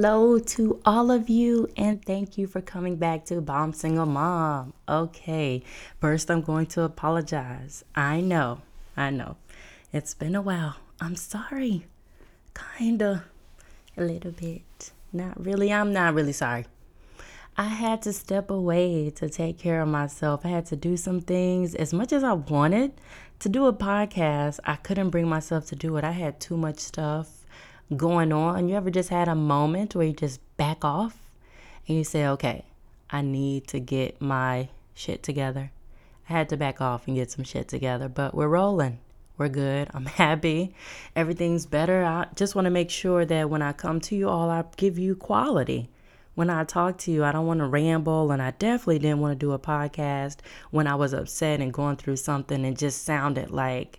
hello 0.00 0.38
to 0.38 0.80
all 0.84 1.10
of 1.10 1.28
you, 1.28 1.68
and 1.76 2.04
thank 2.04 2.38
you 2.38 2.46
for 2.46 2.60
coming 2.60 2.94
back 2.94 3.24
to 3.24 3.40
Bomb 3.40 3.72
Single 3.72 4.06
Mom. 4.06 4.72
Okay, 4.88 5.64
first, 6.00 6.30
I'm 6.30 6.40
going 6.40 6.66
to 6.66 6.82
apologize. 6.82 7.84
I 7.96 8.20
know, 8.20 8.60
I 8.96 9.10
know, 9.10 9.34
it's 9.92 10.14
been 10.14 10.36
a 10.36 10.40
while. 10.40 10.76
I'm 11.00 11.16
sorry. 11.16 11.86
Kinda, 12.78 13.24
a 13.96 14.04
little 14.04 14.30
bit. 14.30 14.92
Not 15.12 15.44
really, 15.44 15.72
I'm 15.72 15.92
not 15.92 16.14
really 16.14 16.32
sorry. 16.32 16.66
I 17.56 17.64
had 17.64 18.00
to 18.02 18.12
step 18.12 18.52
away 18.52 19.10
to 19.16 19.28
take 19.28 19.58
care 19.58 19.80
of 19.82 19.88
myself. 19.88 20.46
I 20.46 20.50
had 20.50 20.66
to 20.66 20.76
do 20.76 20.96
some 20.96 21.20
things. 21.20 21.74
As 21.74 21.92
much 21.92 22.12
as 22.12 22.22
I 22.22 22.34
wanted 22.34 22.92
to 23.40 23.48
do 23.48 23.66
a 23.66 23.72
podcast, 23.72 24.60
I 24.62 24.76
couldn't 24.76 25.10
bring 25.10 25.28
myself 25.28 25.66
to 25.66 25.74
do 25.74 25.96
it. 25.96 26.04
I 26.04 26.12
had 26.12 26.38
too 26.38 26.56
much 26.56 26.78
stuff 26.78 27.38
going 27.96 28.32
on. 28.32 28.68
You 28.68 28.76
ever 28.76 28.90
just 28.90 29.08
had 29.08 29.28
a 29.28 29.34
moment 29.34 29.94
where 29.94 30.06
you 30.06 30.12
just 30.12 30.40
back 30.56 30.84
off 30.84 31.16
and 31.86 31.96
you 31.96 32.04
say, 32.04 32.26
okay, 32.26 32.64
I 33.10 33.22
need 33.22 33.66
to 33.68 33.80
get 33.80 34.20
my 34.20 34.68
shit 34.94 35.22
together? 35.22 35.70
I 36.28 36.32
had 36.32 36.48
to 36.50 36.56
back 36.56 36.80
off 36.80 37.06
and 37.06 37.16
get 37.16 37.30
some 37.30 37.44
shit 37.44 37.68
together, 37.68 38.08
but 38.08 38.34
we're 38.34 38.48
rolling. 38.48 38.98
We're 39.38 39.48
good. 39.48 39.88
I'm 39.94 40.04
happy. 40.24 40.74
Everything's 41.16 41.64
better. 41.64 42.04
I 42.04 42.26
just 42.34 42.54
want 42.54 42.66
to 42.66 42.70
make 42.70 42.90
sure 42.90 43.24
that 43.24 43.48
when 43.48 43.62
I 43.62 43.72
come 43.72 44.00
to 44.00 44.16
you 44.16 44.28
all, 44.28 44.50
I 44.50 44.64
give 44.76 44.98
you 44.98 45.14
quality. 45.14 45.88
When 46.34 46.50
I 46.50 46.62
talk 46.64 46.98
to 46.98 47.10
you, 47.10 47.24
I 47.24 47.32
don't 47.32 47.46
want 47.46 47.58
to 47.60 47.66
ramble, 47.66 48.30
and 48.30 48.40
I 48.40 48.52
definitely 48.52 49.00
didn't 49.00 49.18
want 49.18 49.32
to 49.32 49.44
do 49.44 49.52
a 49.52 49.58
podcast 49.58 50.36
when 50.70 50.86
I 50.86 50.94
was 50.94 51.12
upset 51.12 51.60
and 51.60 51.72
going 51.72 51.96
through 51.96 52.16
something 52.16 52.64
and 52.64 52.78
just 52.78 53.04
sounded 53.04 53.50
like 53.50 53.98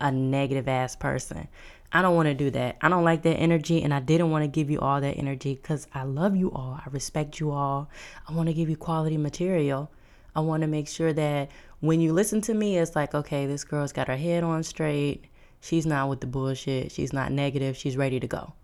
a 0.00 0.12
negative 0.12 0.68
ass 0.68 0.94
person. 0.94 1.48
I 1.92 2.00
don't 2.00 2.16
want 2.16 2.26
to 2.26 2.34
do 2.34 2.50
that. 2.50 2.78
I 2.80 2.88
don't 2.88 3.04
like 3.04 3.22
that 3.22 3.34
energy, 3.34 3.82
and 3.82 3.92
I 3.92 4.00
didn't 4.00 4.30
want 4.30 4.44
to 4.44 4.48
give 4.48 4.70
you 4.70 4.80
all 4.80 5.00
that 5.00 5.18
energy 5.18 5.54
because 5.54 5.86
I 5.92 6.04
love 6.04 6.34
you 6.34 6.50
all. 6.50 6.80
I 6.84 6.88
respect 6.90 7.38
you 7.38 7.50
all. 7.50 7.90
I 8.26 8.32
want 8.32 8.48
to 8.48 8.54
give 8.54 8.70
you 8.70 8.76
quality 8.76 9.18
material. 9.18 9.90
I 10.34 10.40
want 10.40 10.62
to 10.62 10.66
make 10.66 10.88
sure 10.88 11.12
that 11.12 11.50
when 11.80 12.00
you 12.00 12.14
listen 12.14 12.40
to 12.42 12.54
me, 12.54 12.78
it's 12.78 12.96
like, 12.96 13.14
okay, 13.14 13.44
this 13.44 13.64
girl's 13.64 13.92
got 13.92 14.08
her 14.08 14.16
head 14.16 14.42
on 14.42 14.62
straight. 14.62 15.24
She's 15.60 15.84
not 15.84 16.08
with 16.08 16.20
the 16.20 16.26
bullshit. 16.26 16.92
She's 16.92 17.12
not 17.12 17.30
negative. 17.30 17.76
She's 17.76 17.96
ready 17.96 18.18
to 18.20 18.26
go. 18.26 18.54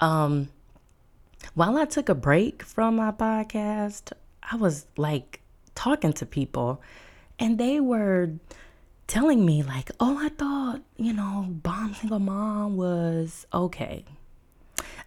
Um, 0.00 0.48
while 1.54 1.76
I 1.76 1.84
took 1.84 2.08
a 2.08 2.14
break 2.14 2.62
from 2.62 2.96
my 2.96 3.10
podcast, 3.10 4.12
I 4.42 4.56
was 4.56 4.86
like 4.96 5.40
talking 5.74 6.12
to 6.14 6.26
people, 6.26 6.80
and 7.38 7.58
they 7.58 7.80
were 7.80 8.30
telling 9.12 9.44
me 9.44 9.62
like, 9.62 9.90
"Oh, 10.00 10.16
I 10.18 10.30
thought, 10.30 10.80
you 10.96 11.12
know, 11.12 11.44
bomb 11.46 11.92
single 11.92 12.18
mom 12.18 12.78
was 12.78 13.46
okay." 13.52 14.06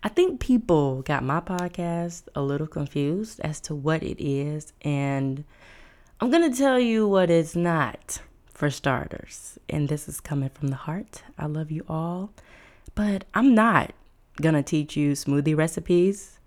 I 0.04 0.10
think 0.10 0.40
people 0.40 1.02
got 1.02 1.24
my 1.24 1.40
podcast 1.40 2.28
a 2.36 2.44
little 2.44 2.68
confused 2.68 3.40
as 3.40 3.60
to 3.62 3.74
what 3.74 4.04
it 4.04 4.24
is, 4.24 4.74
and 4.84 5.44
I'm 6.22 6.30
going 6.30 6.48
to 6.52 6.56
tell 6.56 6.80
you 6.80 7.08
what 7.08 7.32
it's 7.32 7.56
not 7.56 8.22
for 8.46 8.70
starters. 8.70 9.58
And 9.68 9.90
this 9.90 10.08
is 10.08 10.20
coming 10.20 10.50
from 10.50 10.68
the 10.68 10.76
heart. 10.76 11.24
I 11.40 11.48
love 11.48 11.72
you 11.72 11.84
all, 11.90 12.30
but 12.94 13.26
I'm 13.34 13.56
not 13.56 13.96
going 14.40 14.54
to 14.54 14.62
teach 14.62 14.96
you 14.96 15.14
smoothie 15.14 15.58
recipes. 15.58 16.38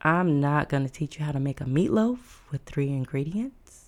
I'm 0.00 0.40
not 0.40 0.70
going 0.70 0.86
to 0.86 0.92
teach 0.92 1.18
you 1.18 1.26
how 1.26 1.32
to 1.32 1.40
make 1.40 1.60
a 1.60 1.64
meatloaf 1.64 2.40
with 2.50 2.62
three 2.64 2.88
ingredients. 2.88 3.81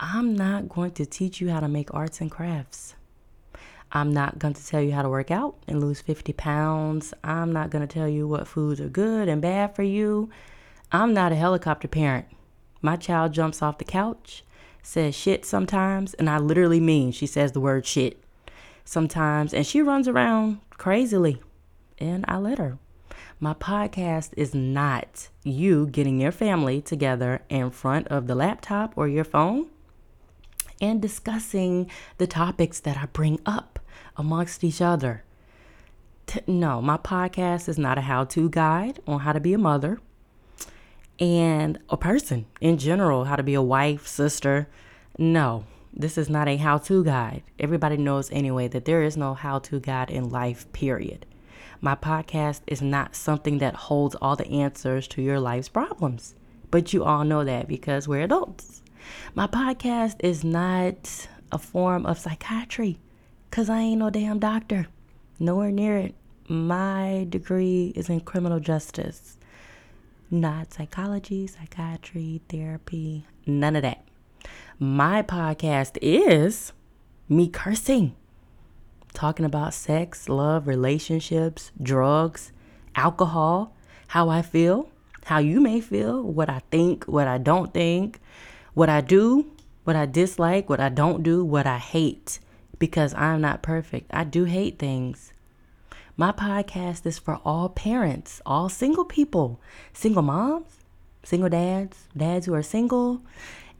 I'm 0.00 0.34
not 0.34 0.68
going 0.68 0.90
to 0.92 1.06
teach 1.06 1.40
you 1.40 1.50
how 1.50 1.60
to 1.60 1.68
make 1.68 1.94
arts 1.94 2.20
and 2.20 2.30
crafts. 2.30 2.96
I'm 3.92 4.12
not 4.12 4.40
going 4.40 4.54
to 4.54 4.66
tell 4.66 4.82
you 4.82 4.90
how 4.90 5.02
to 5.02 5.08
work 5.08 5.30
out 5.30 5.56
and 5.68 5.80
lose 5.80 6.00
50 6.00 6.32
pounds. 6.32 7.14
I'm 7.22 7.52
not 7.52 7.70
going 7.70 7.86
to 7.86 7.92
tell 7.92 8.08
you 8.08 8.26
what 8.26 8.48
foods 8.48 8.80
are 8.80 8.88
good 8.88 9.28
and 9.28 9.40
bad 9.40 9.76
for 9.76 9.84
you. 9.84 10.30
I'm 10.90 11.14
not 11.14 11.30
a 11.30 11.36
helicopter 11.36 11.86
parent. 11.86 12.26
My 12.82 12.96
child 12.96 13.32
jumps 13.32 13.62
off 13.62 13.78
the 13.78 13.84
couch, 13.84 14.44
says 14.82 15.14
shit 15.14 15.44
sometimes, 15.44 16.12
and 16.14 16.28
I 16.28 16.38
literally 16.38 16.80
mean 16.80 17.12
she 17.12 17.26
says 17.26 17.52
the 17.52 17.60
word 17.60 17.86
shit 17.86 18.20
sometimes, 18.84 19.54
and 19.54 19.64
she 19.64 19.80
runs 19.80 20.08
around 20.08 20.60
crazily, 20.70 21.40
and 21.98 22.24
I 22.26 22.38
let 22.38 22.58
her. 22.58 22.78
My 23.38 23.54
podcast 23.54 24.30
is 24.36 24.54
not 24.54 25.28
you 25.44 25.86
getting 25.86 26.20
your 26.20 26.32
family 26.32 26.82
together 26.82 27.42
in 27.48 27.70
front 27.70 28.08
of 28.08 28.26
the 28.26 28.34
laptop 28.34 28.92
or 28.96 29.06
your 29.06 29.24
phone 29.24 29.68
and 30.80 31.00
discussing 31.00 31.90
the 32.18 32.26
topics 32.26 32.80
that 32.80 32.96
I 32.96 33.06
bring 33.06 33.40
up 33.46 33.78
amongst 34.16 34.64
each 34.64 34.80
other. 34.80 35.24
T- 36.26 36.40
no, 36.46 36.80
my 36.80 36.96
podcast 36.96 37.68
is 37.68 37.78
not 37.78 37.98
a 37.98 38.02
how 38.02 38.24
to 38.24 38.48
guide 38.48 39.00
on 39.06 39.20
how 39.20 39.32
to 39.32 39.40
be 39.40 39.52
a 39.52 39.58
mother 39.58 40.00
and 41.20 41.78
a 41.90 41.96
person 41.96 42.46
in 42.60 42.78
general, 42.78 43.24
how 43.24 43.36
to 43.36 43.42
be 43.42 43.54
a 43.54 43.62
wife, 43.62 44.06
sister. 44.06 44.68
No, 45.18 45.64
this 45.92 46.18
is 46.18 46.28
not 46.28 46.48
a 46.48 46.56
how 46.56 46.78
to 46.78 47.04
guide. 47.04 47.42
Everybody 47.58 47.96
knows 47.96 48.30
anyway 48.32 48.68
that 48.68 48.84
there 48.84 49.02
is 49.02 49.16
no 49.16 49.34
how 49.34 49.60
to 49.60 49.78
guide 49.78 50.10
in 50.10 50.30
life, 50.30 50.70
period. 50.72 51.26
My 51.80 51.94
podcast 51.94 52.62
is 52.66 52.80
not 52.80 53.14
something 53.14 53.58
that 53.58 53.74
holds 53.74 54.14
all 54.16 54.36
the 54.36 54.48
answers 54.48 55.06
to 55.08 55.22
your 55.22 55.38
life's 55.38 55.68
problems. 55.68 56.34
But 56.70 56.92
you 56.92 57.04
all 57.04 57.24
know 57.24 57.44
that 57.44 57.68
because 57.68 58.08
we're 58.08 58.22
adults. 58.22 58.82
My 59.34 59.46
podcast 59.46 60.16
is 60.20 60.44
not 60.44 61.28
a 61.50 61.58
form 61.58 62.06
of 62.06 62.18
psychiatry 62.18 62.98
because 63.50 63.70
I 63.70 63.80
ain't 63.80 64.00
no 64.00 64.10
damn 64.10 64.38
doctor. 64.38 64.88
Nowhere 65.38 65.70
near 65.70 65.96
it. 65.98 66.14
My 66.48 67.26
degree 67.28 67.92
is 67.96 68.10
in 68.10 68.20
criminal 68.20 68.60
justice, 68.60 69.38
not 70.30 70.72
psychology, 70.72 71.46
psychiatry, 71.46 72.42
therapy, 72.48 73.26
none 73.46 73.76
of 73.76 73.82
that. 73.82 74.04
My 74.78 75.22
podcast 75.22 75.96
is 76.02 76.72
me 77.28 77.48
cursing, 77.48 78.14
talking 79.14 79.46
about 79.46 79.72
sex, 79.72 80.28
love, 80.28 80.66
relationships, 80.66 81.72
drugs, 81.80 82.52
alcohol, 82.94 83.74
how 84.08 84.28
I 84.28 84.42
feel, 84.42 84.90
how 85.24 85.38
you 85.38 85.60
may 85.60 85.80
feel, 85.80 86.22
what 86.22 86.50
I 86.50 86.60
think, 86.70 87.04
what 87.04 87.26
I 87.26 87.38
don't 87.38 87.72
think, 87.72 88.20
what 88.74 88.88
I 88.88 89.00
do, 89.00 89.46
what 89.84 89.96
I 89.96 90.06
dislike, 90.06 90.68
what 90.68 90.80
I 90.80 90.88
don't 90.88 91.22
do, 91.22 91.44
what 91.44 91.66
I 91.66 91.78
hate, 91.78 92.40
because 92.78 93.14
I'm 93.14 93.40
not 93.40 93.62
perfect. 93.62 94.10
I 94.12 94.24
do 94.24 94.44
hate 94.44 94.78
things. 94.78 95.32
My 96.16 96.32
podcast 96.32 97.06
is 97.06 97.18
for 97.18 97.40
all 97.44 97.68
parents, 97.68 98.42
all 98.44 98.68
single 98.68 99.04
people, 99.04 99.60
single 99.92 100.22
moms, 100.22 100.84
single 101.24 101.48
dads, 101.48 102.08
dads 102.16 102.46
who 102.46 102.54
are 102.54 102.62
single 102.62 103.22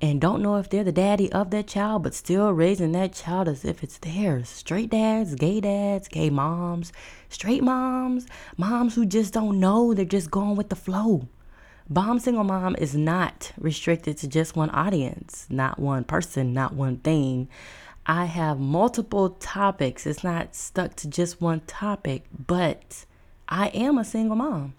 and 0.00 0.20
don't 0.20 0.42
know 0.42 0.56
if 0.56 0.68
they're 0.68 0.84
the 0.84 0.92
daddy 0.92 1.32
of 1.32 1.50
that 1.50 1.66
child, 1.66 2.02
but 2.02 2.14
still 2.14 2.50
raising 2.52 2.92
that 2.92 3.14
child 3.14 3.48
as 3.48 3.64
if 3.64 3.82
it's 3.82 3.98
theirs. 3.98 4.48
Straight 4.48 4.90
dads, 4.90 5.34
gay 5.34 5.60
dads, 5.60 6.08
gay 6.08 6.30
moms, 6.30 6.92
straight 7.28 7.62
moms, 7.62 8.26
moms 8.56 8.94
who 8.94 9.06
just 9.06 9.32
don't 9.32 9.58
know, 9.58 9.94
they're 9.94 10.04
just 10.04 10.30
going 10.30 10.56
with 10.56 10.68
the 10.68 10.76
flow. 10.76 11.28
Bomb 11.88 12.18
Single 12.18 12.44
Mom 12.44 12.74
is 12.76 12.94
not 12.94 13.52
restricted 13.58 14.16
to 14.18 14.28
just 14.28 14.56
one 14.56 14.70
audience, 14.70 15.46
not 15.50 15.78
one 15.78 16.04
person, 16.04 16.54
not 16.54 16.72
one 16.72 16.96
thing. 16.96 17.48
I 18.06 18.24
have 18.24 18.58
multiple 18.58 19.30
topics. 19.30 20.06
It's 20.06 20.24
not 20.24 20.54
stuck 20.54 20.96
to 20.96 21.08
just 21.08 21.42
one 21.42 21.60
topic, 21.66 22.24
but 22.46 23.04
I 23.48 23.68
am 23.68 23.98
a 23.98 24.04
single 24.04 24.36
mom. 24.36 24.74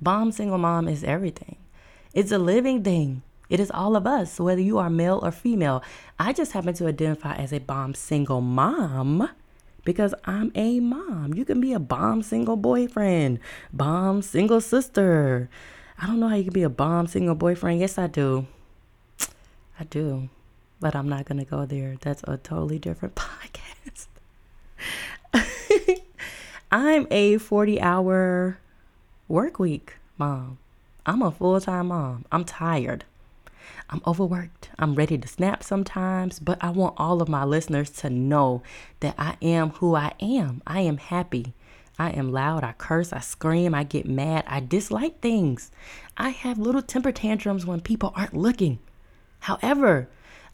Bomb 0.00 0.30
Single 0.30 0.58
Mom 0.58 0.86
is 0.86 1.02
everything. 1.02 1.56
It's 2.12 2.30
a 2.30 2.38
living 2.38 2.84
thing. 2.84 3.22
It 3.48 3.58
is 3.58 3.70
all 3.72 3.96
of 3.96 4.06
us, 4.06 4.38
whether 4.38 4.60
you 4.60 4.78
are 4.78 4.90
male 4.90 5.18
or 5.20 5.32
female. 5.32 5.82
I 6.18 6.32
just 6.32 6.52
happen 6.52 6.74
to 6.74 6.86
identify 6.86 7.34
as 7.34 7.52
a 7.52 7.58
bomb 7.58 7.94
single 7.94 8.40
mom 8.40 9.28
because 9.84 10.14
I'm 10.24 10.52
a 10.54 10.78
mom. 10.78 11.34
You 11.34 11.44
can 11.44 11.60
be 11.60 11.72
a 11.72 11.80
bomb 11.80 12.22
single 12.22 12.56
boyfriend, 12.56 13.40
bomb 13.72 14.22
single 14.22 14.60
sister, 14.60 15.48
I 16.04 16.06
don't 16.06 16.20
know 16.20 16.28
how 16.28 16.36
you 16.36 16.44
can 16.44 16.52
be 16.52 16.64
a 16.64 16.68
bomb 16.68 17.06
single 17.06 17.34
boyfriend. 17.34 17.80
Yes, 17.80 17.96
I 17.96 18.08
do. 18.08 18.46
I 19.80 19.84
do. 19.88 20.28
But 20.78 20.94
I'm 20.94 21.08
not 21.08 21.24
going 21.24 21.38
to 21.38 21.46
go 21.46 21.64
there. 21.64 21.96
That's 21.98 22.22
a 22.24 22.36
totally 22.36 22.78
different 22.78 23.14
podcast. 23.72 24.08
I'm 26.70 27.06
a 27.10 27.38
40 27.38 27.80
hour 27.80 28.58
work 29.28 29.58
week 29.58 29.94
mom. 30.18 30.58
I'm 31.06 31.22
a 31.22 31.30
full 31.30 31.58
time 31.58 31.86
mom. 31.86 32.26
I'm 32.30 32.44
tired. 32.44 33.04
I'm 33.88 34.02
overworked. 34.06 34.68
I'm 34.78 34.96
ready 34.96 35.16
to 35.16 35.26
snap 35.26 35.62
sometimes, 35.62 36.38
but 36.38 36.62
I 36.62 36.68
want 36.68 36.96
all 36.98 37.22
of 37.22 37.30
my 37.30 37.44
listeners 37.44 37.88
to 37.90 38.10
know 38.10 38.62
that 39.00 39.14
I 39.16 39.38
am 39.40 39.70
who 39.70 39.94
I 39.94 40.12
am. 40.20 40.60
I 40.66 40.82
am 40.82 40.98
happy. 40.98 41.54
I 41.98 42.10
am 42.10 42.32
loud, 42.32 42.64
I 42.64 42.72
curse, 42.72 43.12
I 43.12 43.20
scream, 43.20 43.74
I 43.74 43.84
get 43.84 44.06
mad, 44.06 44.44
I 44.46 44.60
dislike 44.60 45.20
things. 45.20 45.70
I 46.16 46.30
have 46.30 46.58
little 46.58 46.82
temper 46.82 47.12
tantrums 47.12 47.64
when 47.64 47.80
people 47.80 48.12
aren't 48.16 48.34
looking. 48.34 48.80
However, 49.40 50.08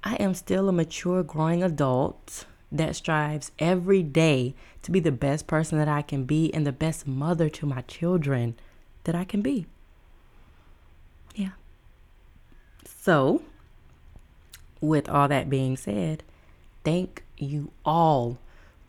I 0.04 0.16
am 0.16 0.34
still 0.34 0.69
a 0.69 0.72
mature, 0.72 1.22
growing 1.22 1.62
adult 1.62 2.44
that 2.72 2.96
strives 2.96 3.52
every 3.58 4.02
day 4.02 4.54
to 4.82 4.90
be 4.90 5.00
the 5.00 5.12
best 5.12 5.46
person 5.46 5.78
that 5.78 5.88
I 5.88 6.02
can 6.02 6.25
be 6.25 6.52
and 6.54 6.66
the 6.66 6.72
best 6.72 7.06
mother 7.06 7.48
to 7.50 7.66
my 7.66 7.82
children. 7.82 8.56
that 9.04 9.14
I 9.14 9.25
can 9.25 9.40
be. 9.40 9.64
Yeah. 11.34 11.52
So, 12.84 13.42
with 14.81 15.08
all 15.08 15.26
that 15.26 15.48
being 15.48 15.76
said, 15.78 16.22
thank 16.84 17.25
you 17.38 17.70
all 17.82 18.38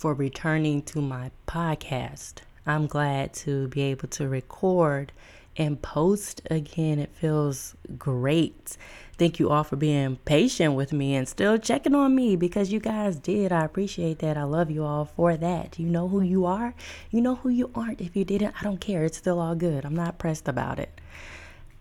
for 0.02 0.16
returning 0.16 0.82
to 0.82 1.00
my 1.00 1.30
podcast. 1.46 2.38
I'm 2.66 2.88
glad 2.88 3.36
to 3.36 3.68
be 3.68 3.82
able 3.84 4.08
to 4.08 4.28
record 4.28 5.12
and 5.56 5.80
post 5.80 6.42
again. 6.50 6.98
It 6.98 7.14
feels 7.14 7.76
great. 8.00 8.78
Thank 9.20 9.40
you 9.40 9.52
all 9.52 9.64
for 9.64 9.76
being 9.76 10.16
patient 10.26 10.74
with 10.74 10.92
me 10.92 11.14
and 11.14 11.28
still 11.28 11.60
checking 11.60 11.94
on 11.94 12.16
me 12.16 12.36
because 12.36 12.72
you 12.72 12.80
guys 12.80 13.18
did. 13.18 13.52
I 13.52 13.64
appreciate 13.64 14.18
that. 14.20 14.38
I 14.38 14.44
love 14.44 14.72
you 14.72 14.84
all 14.84 15.06
for 15.06 15.38
that. 15.38 15.78
You 15.78 15.86
know 15.86 16.08
who 16.08 16.22
you 16.22 16.46
are, 16.48 16.74
you 17.12 17.22
know 17.22 17.36
who 17.36 17.50
you 17.50 17.70
aren't. 17.76 18.02
If 18.02 18.16
you 18.16 18.26
didn't, 18.26 18.56
I 18.60 18.64
don't 18.64 18.82
care. 18.82 19.06
It's 19.06 19.20
still 19.20 19.40
all 19.40 19.54
good. 19.54 19.86
I'm 19.86 19.96
not 19.96 20.18
pressed 20.18 20.48
about 20.48 20.80
it. 20.80 21.00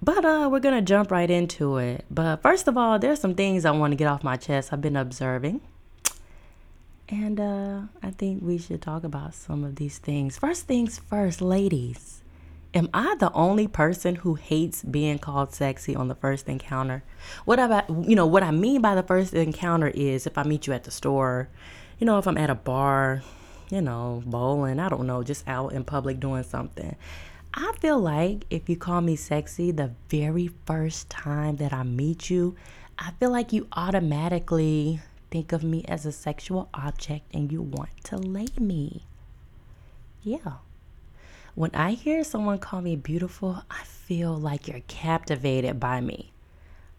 But 0.03 0.27
uh, 0.27 0.51
we're 0.53 0.61
gonna 0.61 0.83
jump 0.83 1.11
right 1.11 1.31
into 1.31 1.79
it. 1.79 2.05
But 2.11 2.43
first 2.43 2.69
of 2.69 2.77
all, 2.77 2.99
there's 2.99 3.19
some 3.19 3.35
things 3.35 3.65
I 3.65 3.71
want 3.71 3.93
to 3.93 3.97
get 3.97 4.09
off 4.09 4.23
my 4.23 4.37
chest. 4.37 4.75
I've 4.75 4.83
been 4.83 4.97
observing, 4.97 5.63
and 7.11 7.41
uh, 7.41 7.81
I 8.03 8.11
think 8.11 8.43
we 8.43 8.59
should 8.59 8.83
talk 8.83 9.05
about 9.05 9.35
some 9.35 9.65
of 9.65 9.77
these 9.77 9.99
things. 9.99 10.39
First 10.39 10.67
things 10.67 10.99
first, 10.99 11.43
ladies 11.43 12.21
am 12.75 12.89
I 12.95 13.17
the 13.17 13.33
only 13.33 13.67
person 13.67 14.17
who 14.17 14.35
hates 14.35 14.83
being 14.83 15.19
called 15.19 15.53
sexy 15.53 15.97
on 15.97 16.09
the 16.09 16.15
first 16.15 16.49
encounter? 16.49 17.03
What 17.45 17.59
I, 17.59 17.85
you 18.03 18.15
know, 18.15 18.27
what 18.27 18.43
I 18.43 18.51
mean 18.51 18.81
by 18.81 18.95
the 18.95 19.03
first 19.03 19.35
encounter 19.35 19.89
is 19.89 20.27
if 20.27 20.39
I 20.39 20.45
meet 20.45 20.67
you 20.67 20.73
at 20.73 20.85
the 20.85 20.91
store, 20.91 21.49
you 21.99 22.07
know, 22.07 22.19
if 22.19 22.27
I'm 22.27 22.39
at 22.39 22.51
a 22.51 22.55
bar, 22.55 23.23
you 23.71 23.83
know, 23.83 24.23
bowling, 24.27 24.79
I 24.79 24.89
don't 24.89 25.07
know, 25.07 25.23
just 25.23 25.47
out 25.49 25.73
in 25.73 25.85
public 25.85 26.21
doing 26.21 26.43
something. 26.43 26.97
I 27.53 27.73
feel 27.81 27.99
like 27.99 28.47
if 28.51 28.69
you 28.69 28.77
call 28.77 29.01
me 29.01 29.17
sexy 29.17 29.73
the 29.73 29.93
very 30.09 30.51
first 30.67 31.11
time 31.11 31.57
that 31.57 31.73
I 31.73 31.83
meet 31.83 32.31
you, 32.31 32.55
I 32.99 33.11
feel 33.19 33.31
like 33.31 33.53
you 33.53 33.67
automatically 33.73 35.01
think 35.31 35.53
of 35.53 35.63
me 35.63 35.85
as 35.87 36.05
a 36.05 36.13
sexual 36.13 36.69
object 36.75 37.35
and 37.35 37.51
you 37.53 37.63
want 37.63 37.91
to 38.05 38.17
lay 38.17 38.49
me. 38.59 39.05
Yeah. 40.23 40.59
When 41.55 41.71
I 41.75 41.93
hear 41.93 42.25
someone 42.25 42.59
call 42.59 42.81
me 42.81 42.97
beautiful, 42.97 43.63
I 43.71 43.83
feel 43.85 44.37
like 44.37 44.69
you're 44.69 44.83
captivated 44.87 45.81
by 45.81 46.01
me. 46.01 46.33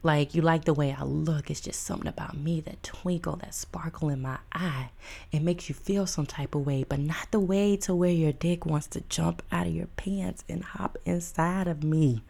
Like 0.03 0.33
you 0.33 0.41
like 0.41 0.65
the 0.65 0.73
way 0.73 0.95
I 0.97 1.03
look. 1.03 1.51
It's 1.51 1.61
just 1.61 1.83
something 1.83 2.07
about 2.07 2.35
me, 2.35 2.59
that 2.61 2.81
twinkle, 2.81 3.35
that 3.37 3.53
sparkle 3.53 4.09
in 4.09 4.21
my 4.21 4.39
eye. 4.51 4.89
It 5.31 5.43
makes 5.43 5.69
you 5.69 5.75
feel 5.75 6.07
some 6.07 6.25
type 6.25 6.55
of 6.55 6.65
way, 6.65 6.83
but 6.87 6.99
not 6.99 7.27
the 7.29 7.39
way 7.39 7.77
to 7.77 7.93
where 7.93 8.11
your 8.11 8.31
dick 8.31 8.65
wants 8.65 8.87
to 8.87 9.01
jump 9.01 9.43
out 9.51 9.67
of 9.67 9.75
your 9.75 9.87
pants 9.97 10.43
and 10.49 10.63
hop 10.63 10.97
inside 11.05 11.67
of 11.67 11.83
me. 11.83 12.23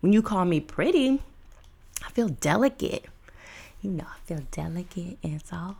When 0.00 0.12
you 0.12 0.22
call 0.22 0.44
me 0.46 0.60
pretty, 0.60 1.20
I 2.04 2.10
feel 2.10 2.28
delicate. 2.28 3.04
You 3.80 3.90
know, 3.90 4.04
I 4.04 4.18
feel 4.26 4.42
delicate 4.50 5.18
and 5.22 5.44
soft, 5.44 5.78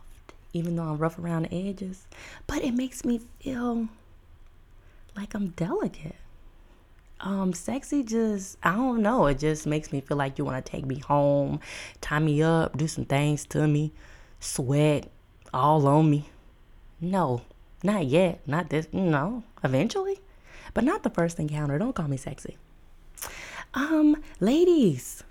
even 0.53 0.75
though 0.75 0.83
I'm 0.83 0.97
rough 0.97 1.19
around 1.19 1.47
the 1.47 1.69
edges. 1.69 2.07
But 2.47 2.63
it 2.63 2.73
makes 2.73 3.03
me 3.03 3.21
feel 3.39 3.89
like 5.15 5.33
I'm 5.33 5.49
delicate. 5.49 6.15
Um, 7.21 7.51
sexy 7.51 8.03
just 8.03 8.57
I 8.63 8.75
don't 8.75 9.01
know. 9.01 9.27
It 9.27 9.39
just 9.39 9.67
makes 9.67 9.91
me 9.91 9.99
feel 9.99 10.15
like 10.15 10.37
you 10.37 10.45
want 10.45 10.65
to 10.65 10.71
take 10.71 10.85
me 10.85 10.99
home, 10.99 11.59
tie 11.99 12.19
me 12.19 12.41
up, 12.41 12.77
do 12.77 12.87
some 12.87 13.03
things 13.05 13.45
to 13.47 13.67
me, 13.67 13.91
sweat 14.39 15.09
all 15.53 15.85
on 15.87 16.09
me. 16.09 16.29
No, 17.01 17.41
not 17.83 18.05
yet. 18.05 18.39
Not 18.47 18.69
this. 18.69 18.87
No, 18.93 19.43
eventually, 19.63 20.19
but 20.73 20.83
not 20.85 21.03
the 21.03 21.09
first 21.09 21.39
encounter. 21.39 21.77
Don't 21.77 21.93
call 21.93 22.07
me 22.07 22.17
sexy. 22.17 22.57
Um, 23.73 24.17
ladies, 24.39 25.23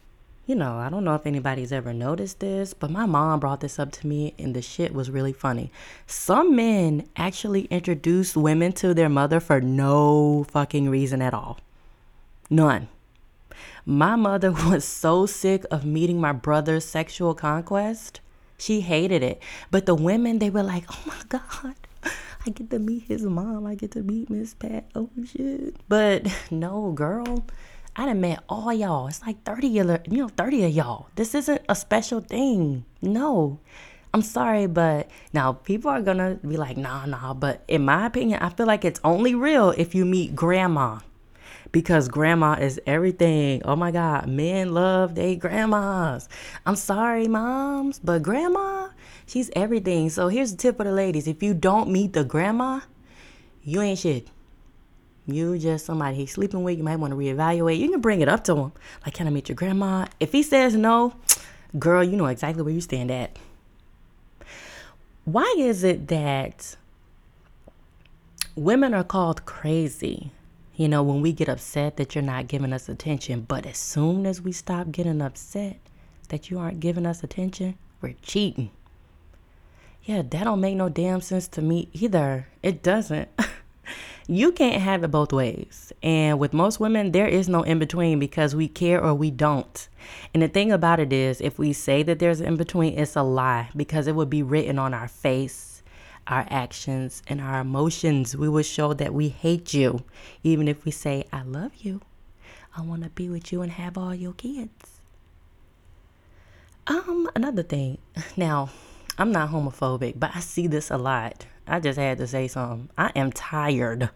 you 0.49 0.55
know, 0.55 0.79
I 0.79 0.89
don't 0.89 1.05
know 1.05 1.15
if 1.15 1.27
anybody's 1.27 1.73
ever 1.73 1.93
noticed 1.93 2.41
this, 2.41 2.73
but 2.73 2.91
my 2.91 3.05
mom 3.05 3.39
brought 3.39 3.61
this 3.61 3.79
up 3.79 3.93
to 3.93 4.07
me 4.07 4.33
and 4.39 4.57
the 4.57 4.63
shit 4.63 4.95
was 4.95 5.11
really 5.11 5.35
funny. 5.35 5.71
Some 6.07 6.57
men 6.57 7.07
actually 7.17 7.67
introduce 7.67 8.35
women 8.35 8.73
to 8.73 8.95
their 8.95 9.11
mother 9.11 9.41
for 9.41 9.61
no 9.61 10.47
fucking 10.51 10.89
reason 10.89 11.21
at 11.21 11.35
all. 11.35 11.59
None. 12.49 12.89
My 13.85 14.17
mother 14.17 14.51
was 14.71 14.87
so 14.87 15.27
sick 15.27 15.67
of 15.71 15.85
meeting 15.85 16.19
my 16.19 16.33
brother's 16.33 16.87
sexual 16.87 17.35
conquest. 17.35 18.21
She 18.57 18.81
hated 18.81 19.23
it. 19.23 19.43
But 19.71 19.85
the 19.85 19.95
women, 19.95 20.39
they 20.39 20.49
were 20.49 20.63
like, 20.63 20.85
oh 20.91 21.03
my 21.05 21.23
God, 21.29 21.75
I 22.47 22.51
get 22.51 22.71
to 22.71 22.79
meet 22.79 23.03
his 23.03 23.23
mom. 23.23 23.67
I 23.67 23.75
get 23.75 23.91
to 23.93 24.03
meet 24.03 24.31
Miss 24.31 24.55
Pat. 24.55 24.87
Oh 24.95 25.11
shit. 25.31 25.77
But 25.91 26.27
no, 26.51 26.93
girl. 26.93 27.45
I 27.97 28.07
done 28.07 28.21
met 28.21 28.45
all 28.49 28.73
y'all. 28.73 29.09
It's 29.09 29.23
like 29.23 29.43
30 29.45 29.79
of 29.81 30.01
you 30.11 30.19
know, 30.19 30.29
30 30.29 30.65
of 30.65 30.71
y'all. 30.73 31.09
This 31.17 31.35
isn't 31.35 31.63
a 31.69 31.75
special 31.75 32.21
thing. 32.21 32.85
No. 33.03 33.59
I'm 34.15 34.23
sorry, 34.23 34.67
but 34.67 35.11
now 35.33 35.53
people 35.53 35.91
are 35.91 36.01
gonna 36.01 36.39
be 36.47 36.57
like, 36.57 36.77
nah, 36.77 37.05
nah. 37.07 37.35
But 37.35 37.63
in 37.69 37.85
my 37.85 38.07
opinion, 38.07 38.41
I 38.43 38.49
feel 38.49 38.67
like 38.67 38.85
it's 38.85 39.01
only 39.05 39.35
real 39.35 39.71
if 39.71 39.95
you 39.95 40.05
meet 40.05 40.35
grandma. 40.35 41.01
Because 41.71 42.09
grandma 42.09 42.55
is 42.55 42.81
everything. 42.87 43.61
Oh 43.67 43.77
my 43.77 43.91
God, 43.91 44.27
men 44.27 44.73
love 44.73 45.15
their 45.15 45.37
grandmas. 45.37 46.27
I'm 46.65 46.77
sorry, 46.77 47.29
moms, 47.29 47.99
but 47.99 48.23
grandma, 48.23 48.89
she's 49.27 49.51
everything. 49.55 50.09
So 50.09 50.29
here's 50.29 50.53
the 50.53 50.57
tip 50.57 50.79
for 50.79 50.85
the 50.85 50.93
ladies 50.93 51.29
if 51.29 51.43
you 51.43 51.53
don't 51.53 51.91
meet 51.91 52.15
the 52.15 52.25
grandma, 52.25 52.81
you 53.63 53.83
ain't 53.83 53.99
shit 53.99 54.29
you 55.29 55.59
just 55.59 55.87
somebody 55.87 56.17
he's 56.17 56.33
sleeping 56.33 56.63
with, 56.63 56.79
you 56.79 56.85
might 56.85 56.97
want 56.97 57.13
to 57.13 57.17
reevaluate. 57.17 57.79
You 57.79 57.91
can 57.91 58.01
bring 58.01 58.21
it 58.21 58.29
up 58.29 58.45
to 58.45 58.57
him. 58.57 58.73
Like, 59.05 59.15
can 59.15 59.27
I 59.27 59.31
meet 59.31 59.49
your 59.49 59.57
grandma? 59.57 60.07
If 60.19 60.33
he 60.33 60.43
says 60.43 60.75
no, 60.75 61.15
girl, 61.79 62.03
you 62.03 62.17
know 62.17 62.27
exactly 62.27 62.63
where 62.63 62.73
you 62.73 62.81
stand 62.81 63.11
at. 63.11 63.39
Why 65.25 65.55
is 65.59 65.85
it 65.85 66.09
that 66.09 66.77
women 68.57 68.95
are 68.95 69.05
called 69.05 69.45
crazy? 69.45 70.31
You 70.75 70.89
know, 70.89 71.03
when 71.03 71.21
we 71.21 71.33
get 71.33 71.49
upset 71.49 71.97
that 71.97 72.15
you're 72.15 72.23
not 72.23 72.47
giving 72.47 72.73
us 72.73 72.89
attention, 72.89 73.43
but 73.43 73.67
as 73.67 73.77
soon 73.77 74.25
as 74.25 74.41
we 74.41 74.53
stop 74.53 74.91
getting 74.91 75.21
upset 75.21 75.79
that 76.29 76.51
you 76.51 76.59
aren't 76.59 76.81
giving 76.81 77.05
us 77.05 77.23
attention, 77.23 77.77
we're 78.01 78.15
cheating. 78.23 78.71
Yeah, 80.05 80.23
that 80.23 80.45
don't 80.45 80.61
make 80.61 80.77
no 80.77 80.89
damn 80.89 81.21
sense 81.21 81.49
to 81.49 81.61
me 81.61 81.89
either. 81.93 82.47
It 82.63 82.83
doesn't. 82.83 83.29
you 84.31 84.53
can't 84.53 84.83
have 84.83 85.03
it 85.03 85.11
both 85.11 85.33
ways. 85.33 85.91
And 86.03 86.39
with 86.39 86.53
most 86.53 86.79
women, 86.79 87.13
there 87.13 87.27
is 87.27 87.49
no 87.49 87.63
in 87.63 87.79
between 87.79 88.19
because 88.19 88.55
we 88.55 88.69
care 88.69 89.03
or 89.03 89.15
we 89.15 89.31
don't. 89.31 89.89
And 90.35 90.43
the 90.43 90.49
thing 90.49 90.71
about 90.71 91.01
it 91.01 91.13
is, 91.15 91.41
if 91.41 91.59
we 91.59 91.73
say 91.73 92.03
that 92.03 92.19
there's 92.19 92.43
in 92.43 92.57
between, 92.57 92.99
it's 92.99 93.17
a 93.17 93.23
lie 93.23 93.71
because 93.75 94.07
it 94.07 94.15
would 94.15 94.29
be 94.29 94.43
written 94.43 94.79
on 94.79 94.93
our 94.93 95.09
face, 95.09 95.83
our 96.27 96.47
actions, 96.51 97.23
and 97.27 97.41
our 97.41 97.61
emotions. 97.61 98.37
We 98.37 98.51
would 98.51 98.67
show 98.67 98.93
that 98.93 99.15
we 99.15 99.31
hate 99.31 99.73
you, 99.73 100.05
even 100.43 100.69
if 100.69 100.85
we 100.85 100.91
say, 100.91 101.25
I 101.33 101.43
love 101.43 101.73
you. 101.77 102.03
I 102.77 102.83
want 102.83 103.05
to 103.05 103.11
be 103.11 103.31
with 103.31 103.51
you 103.51 103.63
and 103.63 103.73
have 103.73 103.97
all 103.97 104.15
your 104.15 104.35
kids. 104.35 105.01
Um, 106.87 107.31
another 107.35 107.63
thing. 107.63 107.99
Now, 108.37 108.69
I'm 109.17 109.33
not 109.33 109.51
homophobic, 109.51 110.21
but 110.21 110.31
I 110.35 110.41
see 110.41 110.67
this 110.67 110.91
a 110.91 110.99
lot. 110.99 111.47
I 111.69 111.81
just 111.81 111.99
had 111.99 112.19
to 112.19 112.27
say 112.27 112.49
something. 112.49 112.89
I 112.97 113.13
am 113.15 113.31
tired. 113.31 114.11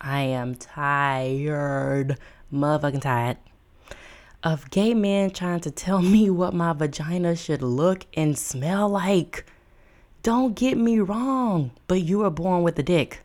I 0.00 0.20
am 0.20 0.54
tired, 0.54 2.18
motherfucking 2.52 3.02
tired, 3.02 3.36
of 4.44 4.70
gay 4.70 4.94
men 4.94 5.30
trying 5.30 5.60
to 5.60 5.72
tell 5.72 6.00
me 6.02 6.30
what 6.30 6.54
my 6.54 6.72
vagina 6.72 7.34
should 7.34 7.62
look 7.62 8.06
and 8.14 8.38
smell 8.38 8.88
like. 8.88 9.44
Don't 10.22 10.54
get 10.54 10.78
me 10.78 11.00
wrong, 11.00 11.72
but 11.88 12.02
you 12.02 12.18
were 12.18 12.30
born 12.30 12.62
with 12.62 12.78
a 12.78 12.82
dick. 12.82 13.20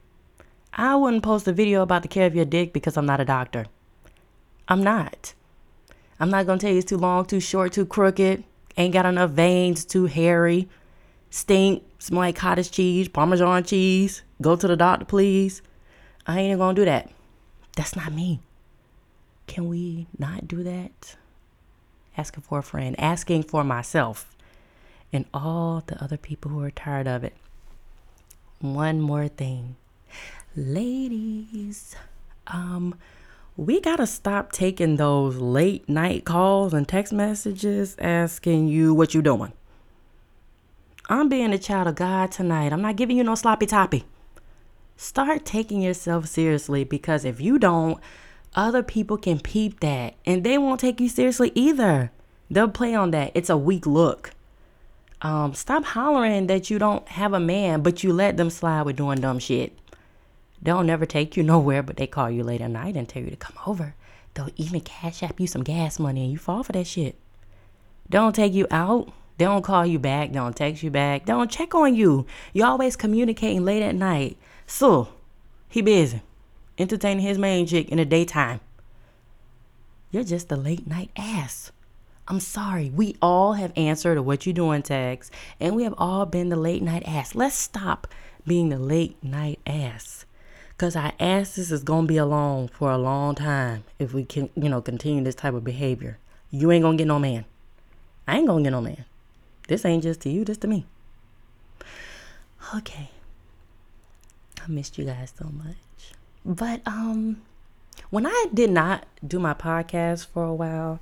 I 0.73 0.95
wouldn't 0.95 1.21
post 1.21 1.47
a 1.47 1.53
video 1.53 1.83
about 1.83 2.01
the 2.01 2.07
care 2.07 2.25
of 2.25 2.35
your 2.35 2.45
dick 2.45 2.73
because 2.73 2.97
I'm 2.97 3.05
not 3.05 3.21
a 3.21 3.25
doctor. 3.25 3.67
I'm 4.67 4.81
not. 4.81 5.35
I'm 6.19 6.31
not 6.31 6.47
gonna 6.47 6.59
tell 6.59 6.71
you 6.71 6.77
it's 6.77 6.89
too 6.89 6.97
long, 6.97 7.25
too 7.25 7.39
short, 7.39 7.73
too 7.73 7.85
crooked, 7.85 8.43
ain't 8.77 8.93
got 8.93 9.05
enough 9.05 9.31
veins, 9.31 9.85
too 9.85 10.05
hairy, 10.05 10.67
stink, 11.33 11.83
smell 11.97 12.19
like 12.19 12.35
cottage 12.35 12.69
cheese, 12.69 13.09
Parmesan 13.09 13.63
cheese. 13.63 14.21
Go 14.39 14.55
to 14.55 14.67
the 14.67 14.77
doctor, 14.77 15.03
please. 15.03 15.63
I 16.27 16.39
ain't 16.39 16.59
gonna 16.59 16.75
do 16.75 16.85
that. 16.85 17.09
That's 17.75 17.95
not 17.95 18.13
me. 18.13 18.39
Can 19.47 19.67
we 19.67 20.05
not 20.17 20.47
do 20.47 20.61
that? 20.63 21.15
Asking 22.15 22.43
for 22.43 22.59
a 22.59 22.63
friend, 22.63 22.95
asking 22.99 23.43
for 23.43 23.63
myself, 23.63 24.35
and 25.11 25.25
all 25.33 25.81
the 25.87 26.01
other 26.01 26.17
people 26.17 26.51
who 26.51 26.61
are 26.61 26.69
tired 26.69 27.07
of 27.07 27.23
it. 27.23 27.33
One 28.59 29.01
more 29.01 29.27
thing. 29.27 29.75
Ladies, 30.55 31.95
um, 32.45 32.93
we 33.57 33.81
gotta 33.81 34.05
stop 34.05 34.51
taking 34.51 34.97
those 34.97 35.37
late 35.37 35.89
night 35.89 36.25
calls 36.25 36.75
and 36.75 36.87
text 36.87 37.11
messages 37.11 37.95
asking 37.97 38.67
you 38.67 38.93
what 38.93 39.15
you're 39.15 39.23
doing. 39.23 39.53
I'm 41.09 41.27
being 41.27 41.51
a 41.51 41.57
child 41.57 41.87
of 41.87 41.95
God 41.95 42.31
tonight. 42.31 42.71
I'm 42.71 42.81
not 42.81 42.95
giving 42.95 43.17
you 43.17 43.23
no 43.23 43.35
sloppy 43.35 43.65
toppy. 43.65 44.05
Start 44.95 45.43
taking 45.43 45.81
yourself 45.81 46.27
seriously 46.27 46.83
because 46.83 47.25
if 47.25 47.41
you 47.41 47.59
don't, 47.59 47.99
other 48.55 48.83
people 48.83 49.17
can 49.17 49.39
peep 49.39 49.81
that 49.81 50.13
and 50.25 50.43
they 50.43 50.57
won't 50.57 50.79
take 50.79 51.01
you 51.01 51.09
seriously 51.09 51.51
either. 51.55 52.11
They'll 52.49 52.69
play 52.69 52.95
on 52.95 53.11
that. 53.11 53.31
It's 53.33 53.49
a 53.49 53.57
weak 53.57 53.85
look. 53.85 54.31
Um, 55.21 55.53
stop 55.53 55.83
hollering 55.83 56.47
that 56.47 56.69
you 56.69 56.79
don't 56.79 57.07
have 57.09 57.33
a 57.33 57.39
man, 57.39 57.81
but 57.81 58.03
you 58.03 58.13
let 58.13 58.37
them 58.37 58.49
slide 58.49 58.83
with 58.83 58.97
doing 58.97 59.19
dumb 59.19 59.39
shit. 59.39 59.77
They'll 60.61 60.83
never 60.83 61.05
take 61.05 61.35
you 61.35 61.43
nowhere, 61.43 61.83
but 61.83 61.97
they 61.97 62.07
call 62.07 62.29
you 62.29 62.43
late 62.43 62.61
at 62.61 62.71
night 62.71 62.95
and 62.95 63.09
tell 63.09 63.23
you 63.23 63.29
to 63.29 63.35
come 63.35 63.57
over. 63.67 63.95
They'll 64.33 64.49
even 64.55 64.81
cash 64.81 65.21
app 65.21 65.39
you 65.39 65.47
some 65.47 65.63
gas 65.63 65.99
money 65.99 66.23
and 66.23 66.31
you 66.31 66.37
fall 66.37 66.63
for 66.63 66.71
that 66.71 66.87
shit. 66.87 67.15
Don't 68.09 68.33
take 68.35 68.53
you 68.53 68.67
out. 68.71 69.11
They 69.37 69.45
don't 69.45 69.63
call 69.63 69.85
you 69.85 69.99
back. 69.99 70.29
They 70.29 70.35
don't 70.35 70.55
text 70.55 70.83
you 70.83 70.91
back. 70.91 71.25
They 71.25 71.33
don't 71.33 71.51
check 71.51 71.73
on 71.73 71.95
you. 71.95 72.25
You're 72.53 72.67
always 72.67 72.95
communicating 72.95 73.65
late 73.65 73.83
at 73.83 73.95
night. 73.95 74.37
So, 74.67 75.09
he 75.69 75.81
busy 75.81 76.21
entertaining 76.77 77.25
his 77.25 77.37
main 77.37 77.67
chick 77.67 77.89
in 77.89 77.97
the 77.97 78.05
daytime. 78.05 78.59
You're 80.11 80.23
just 80.23 80.51
a 80.51 80.55
late 80.55 80.87
night 80.87 81.11
ass. 81.17 81.71
I'm 82.27 82.39
sorry. 82.39 82.89
We 82.89 83.15
all 83.21 83.53
have 83.53 83.73
answered 83.75 84.15
to 84.15 84.21
what 84.21 84.45
you 84.45 84.53
doing 84.53 84.81
text, 84.81 85.31
and 85.59 85.75
we 85.75 85.83
have 85.83 85.95
all 85.97 86.25
been 86.25 86.49
the 86.49 86.55
late 86.55 86.81
night 86.81 87.03
ass. 87.05 87.35
Let's 87.35 87.55
stop 87.55 88.07
being 88.47 88.69
the 88.69 88.79
late 88.79 89.21
night 89.23 89.59
ass. 89.67 90.25
Cause 90.77 90.95
our 90.95 91.13
asses 91.19 91.71
is 91.71 91.83
gonna 91.83 92.07
be 92.07 92.17
alone 92.17 92.67
for 92.67 92.91
a 92.91 92.97
long 92.97 93.35
time 93.35 93.83
if 93.99 94.13
we 94.13 94.25
can, 94.25 94.49
you 94.55 94.69
know, 94.69 94.81
continue 94.81 95.23
this 95.23 95.35
type 95.35 95.53
of 95.53 95.63
behavior. 95.63 96.17
You 96.49 96.71
ain't 96.71 96.83
gonna 96.83 96.97
get 96.97 97.07
no 97.07 97.19
man. 97.19 97.45
I 98.27 98.37
ain't 98.37 98.47
gonna 98.47 98.63
get 98.63 98.71
no 98.71 98.81
man. 98.81 99.05
This 99.67 99.85
ain't 99.85 100.03
just 100.03 100.21
to 100.21 100.29
you, 100.29 100.43
this 100.43 100.57
to 100.59 100.67
me. 100.67 100.85
Okay. 102.75 103.09
I 104.63 104.67
missed 104.67 104.97
you 104.97 105.05
guys 105.05 105.33
so 105.37 105.45
much. 105.45 106.13
But 106.45 106.81
um 106.85 107.41
when 108.09 108.25
I 108.25 108.45
did 108.53 108.69
not 108.69 109.05
do 109.25 109.39
my 109.39 109.53
podcast 109.53 110.27
for 110.27 110.43
a 110.43 110.53
while, 110.53 110.99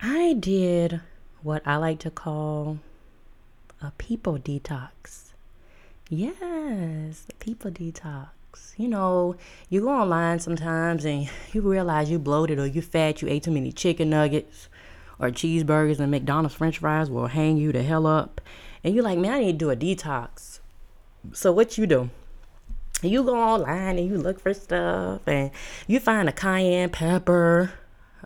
I 0.00 0.34
did 0.34 1.00
what 1.42 1.62
I 1.66 1.76
like 1.76 1.98
to 2.00 2.10
call 2.10 2.78
a 3.80 3.92
people 3.92 4.38
detox. 4.38 5.30
Yes, 6.08 7.26
a 7.30 7.34
people 7.38 7.70
detox. 7.70 8.28
You 8.76 8.88
know, 8.88 9.36
you 9.68 9.82
go 9.82 9.90
online 9.90 10.40
sometimes 10.40 11.04
and 11.04 11.28
you 11.52 11.60
realize 11.60 12.10
you 12.10 12.18
bloated 12.18 12.58
or 12.58 12.66
you 12.66 12.82
fat, 12.82 13.22
you 13.22 13.28
ate 13.28 13.44
too 13.44 13.50
many 13.50 13.72
chicken 13.72 14.10
nuggets 14.10 14.68
or 15.20 15.30
cheeseburgers 15.30 16.00
and 16.00 16.10
McDonald's 16.10 16.54
french 16.54 16.78
fries 16.78 17.10
will 17.10 17.28
hang 17.28 17.56
you 17.58 17.70
the 17.70 17.82
hell 17.82 18.06
up. 18.06 18.40
And 18.82 18.94
you're 18.94 19.04
like, 19.04 19.18
man, 19.18 19.34
I 19.34 19.40
need 19.40 19.52
to 19.52 19.58
do 19.58 19.70
a 19.70 19.76
detox. 19.76 20.60
So 21.32 21.52
what 21.52 21.76
you 21.76 21.86
do? 21.86 22.10
you 23.02 23.22
go 23.24 23.34
online 23.34 23.98
and 23.98 24.08
you 24.08 24.18
look 24.18 24.40
for 24.40 24.52
stuff 24.52 25.22
and 25.26 25.50
you 25.86 26.00
find 26.00 26.28
a 26.28 26.32
cayenne 26.32 26.90
pepper 26.90 27.72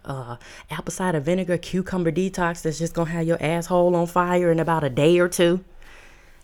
uh, 0.04 0.36
apple 0.70 0.92
cider 0.92 1.20
vinegar 1.20 1.56
cucumber 1.56 2.10
detox 2.10 2.62
that's 2.62 2.78
just 2.78 2.94
gonna 2.94 3.10
have 3.10 3.26
your 3.26 3.40
asshole 3.40 3.94
on 3.94 4.06
fire 4.06 4.50
in 4.50 4.58
about 4.58 4.84
a 4.84 4.90
day 4.90 5.18
or 5.18 5.28
two 5.28 5.64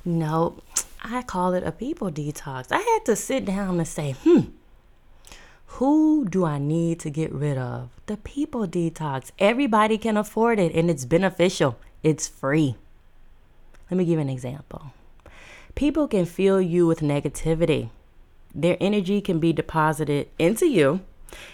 no 0.05 0.63
i 1.03 1.23
call 1.23 1.55
it 1.55 1.63
a 1.65 1.73
people 1.73 2.11
detox 2.11 2.71
i 2.71 2.79
had 2.79 3.05
to 3.05 3.17
sit 3.17 3.45
down 3.45 3.79
and 3.79 3.89
say 3.89 4.13
hmm 4.23 4.41
who 5.75 6.27
do 6.29 6.45
i 6.45 6.59
need 6.59 6.99
to 7.01 7.11
get 7.11 7.33
rid 7.33 7.57
of? 7.57 7.89
The 8.07 8.17
people 8.17 8.67
detox. 8.67 9.31
Everybody 9.39 9.97
can 9.99 10.17
afford 10.17 10.59
it 10.59 10.75
and 10.75 10.91
it's 10.91 11.05
beneficial. 11.05 11.79
It's 12.03 12.29
free. 12.29 12.77
Let 13.91 13.97
me 13.97 14.05
give 14.05 14.19
an 14.19 14.29
example. 14.29 14.93
People 15.75 16.09
can 16.09 16.27
fill 16.27 16.61
you 16.61 16.87
with 16.87 17.01
negativity. 17.01 17.91
Their 18.55 18.77
energy 18.81 19.21
can 19.21 19.39
be 19.39 19.53
deposited 19.53 20.29
into 20.39 20.67
you. 20.67 21.01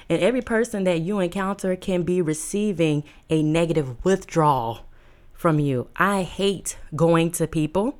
And 0.09 0.21
every 0.21 0.43
person 0.43 0.85
that 0.85 1.01
you 1.01 1.21
encounter 1.21 1.77
can 1.77 2.03
be 2.03 2.23
receiving 2.23 3.05
a 3.29 3.43
negative 3.43 4.03
withdrawal 4.05 4.81
from 5.35 5.61
you. 5.61 5.89
I 5.97 6.23
hate 6.23 6.79
going 6.97 7.31
to 7.33 7.47
people 7.47 7.99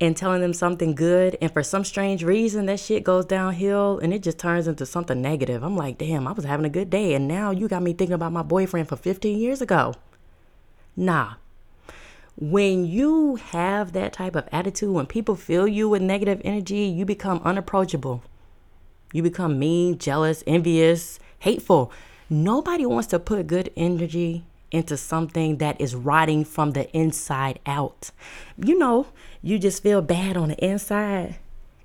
and 0.00 0.16
telling 0.16 0.40
them 0.40 0.52
something 0.52 0.94
good. 0.94 1.36
And 1.40 1.52
for 1.52 1.62
some 1.62 1.84
strange 1.84 2.22
reason, 2.22 2.66
that 2.66 2.80
shit 2.80 3.04
goes 3.04 3.24
downhill 3.24 3.98
and 3.98 4.12
it 4.12 4.22
just 4.22 4.38
turns 4.38 4.68
into 4.68 4.84
something 4.84 5.20
negative. 5.20 5.62
I'm 5.62 5.76
like, 5.76 5.98
damn, 5.98 6.26
I 6.26 6.32
was 6.32 6.44
having 6.44 6.66
a 6.66 6.70
good 6.70 6.90
day. 6.90 7.14
And 7.14 7.26
now 7.26 7.50
you 7.50 7.68
got 7.68 7.82
me 7.82 7.92
thinking 7.92 8.14
about 8.14 8.32
my 8.32 8.42
boyfriend 8.42 8.88
for 8.88 8.96
15 8.96 9.38
years 9.38 9.60
ago. 9.62 9.94
Nah, 10.96 11.34
when 12.38 12.84
you 12.84 13.36
have 13.36 13.92
that 13.92 14.12
type 14.12 14.36
of 14.36 14.48
attitude, 14.52 14.90
when 14.90 15.06
people 15.06 15.36
fill 15.36 15.66
you 15.66 15.88
with 15.88 16.02
negative 16.02 16.40
energy, 16.44 16.84
you 16.84 17.06
become 17.06 17.40
unapproachable. 17.44 18.22
You 19.12 19.22
become 19.22 19.58
mean, 19.58 19.98
jealous, 19.98 20.44
envious, 20.46 21.18
hateful. 21.38 21.90
Nobody 22.28 22.84
wants 22.84 23.06
to 23.08 23.18
put 23.18 23.46
good 23.46 23.72
energy 23.76 24.44
into 24.70 24.96
something 24.96 25.58
that 25.58 25.80
is 25.80 25.94
rotting 25.94 26.44
from 26.44 26.72
the 26.72 26.90
inside 26.96 27.60
out. 27.66 28.10
You 28.56 28.78
know, 28.78 29.06
you 29.42 29.58
just 29.58 29.82
feel 29.82 30.02
bad 30.02 30.36
on 30.36 30.48
the 30.48 30.64
inside 30.64 31.36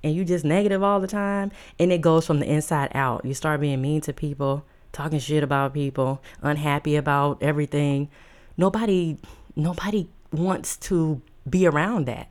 and 0.04 0.16
you 0.16 0.26
just 0.26 0.44
negative 0.44 0.82
all 0.82 1.00
the 1.00 1.08
time 1.08 1.52
and 1.80 1.92
it 1.92 2.02
goes 2.02 2.26
from 2.26 2.40
the 2.40 2.52
inside 2.52 2.92
out. 2.96 3.24
You 3.24 3.34
start 3.34 3.62
being 3.62 3.82
mean 3.82 4.02
to 4.02 4.14
people, 4.14 4.66
talking 4.92 5.20
shit 5.20 5.44
about 5.44 5.74
people, 5.74 6.22
unhappy 6.42 6.96
about 6.96 7.42
everything. 7.42 8.10
Nobody 8.58 9.18
nobody 9.56 10.08
wants 10.32 10.78
to 10.78 11.22
be 11.50 11.68
around 11.68 12.06
that. 12.08 12.30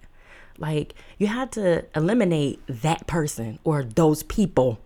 Like 0.59 0.95
you 1.19 1.29
have 1.29 1.51
to 1.53 1.85
eliminate 1.95 2.61
that 2.69 3.07
person 3.07 3.59
or 3.65 3.85
those 3.85 4.23
people 4.25 4.81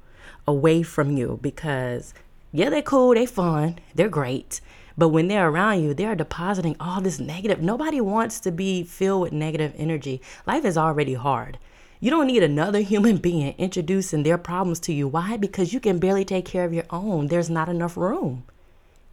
away 0.47 0.83
from 0.83 1.17
you 1.17 1.39
because 1.43 2.15
yeah, 2.53 2.71
they're 2.71 2.83
cool, 2.83 3.15
they're 3.15 3.27
fun, 3.27 3.79
they're 3.95 4.09
great. 4.09 4.61
But 4.97 5.09
when 5.09 5.29
they're 5.29 5.49
around 5.49 5.83
you, 5.83 5.95
they're 5.95 6.15
depositing 6.15 6.77
all 6.79 7.01
this 7.01 7.19
negative. 7.19 7.61
Nobody 7.61 8.01
wants 8.01 8.39
to 8.41 8.53
be 8.53 8.85
filled 8.85 9.23
with 9.23 9.33
negative 9.33 9.73
energy. 9.77 10.21
Life 10.47 10.65
is 10.65 10.79
already 10.79 11.15
hard. 11.15 11.59
You 12.01 12.11
don't 12.11 12.27
need 12.27 12.43
another 12.43 12.81
human 12.93 13.17
being 13.17 13.55
introducing 13.59 14.23
their 14.23 14.39
problems 14.39 14.81
to 14.81 14.93
you. 14.93 15.09
Why? 15.09 15.37
Because 15.37 15.73
you 15.73 15.81
can 15.81 15.99
barely 15.99 16.25
take 16.25 16.45
care 16.45 16.65
of 16.65 16.75
your 16.75 16.87
own. 16.91 17.27
There's 17.27 17.51
not 17.51 17.69
enough 17.69 17.97
room. 17.97 18.45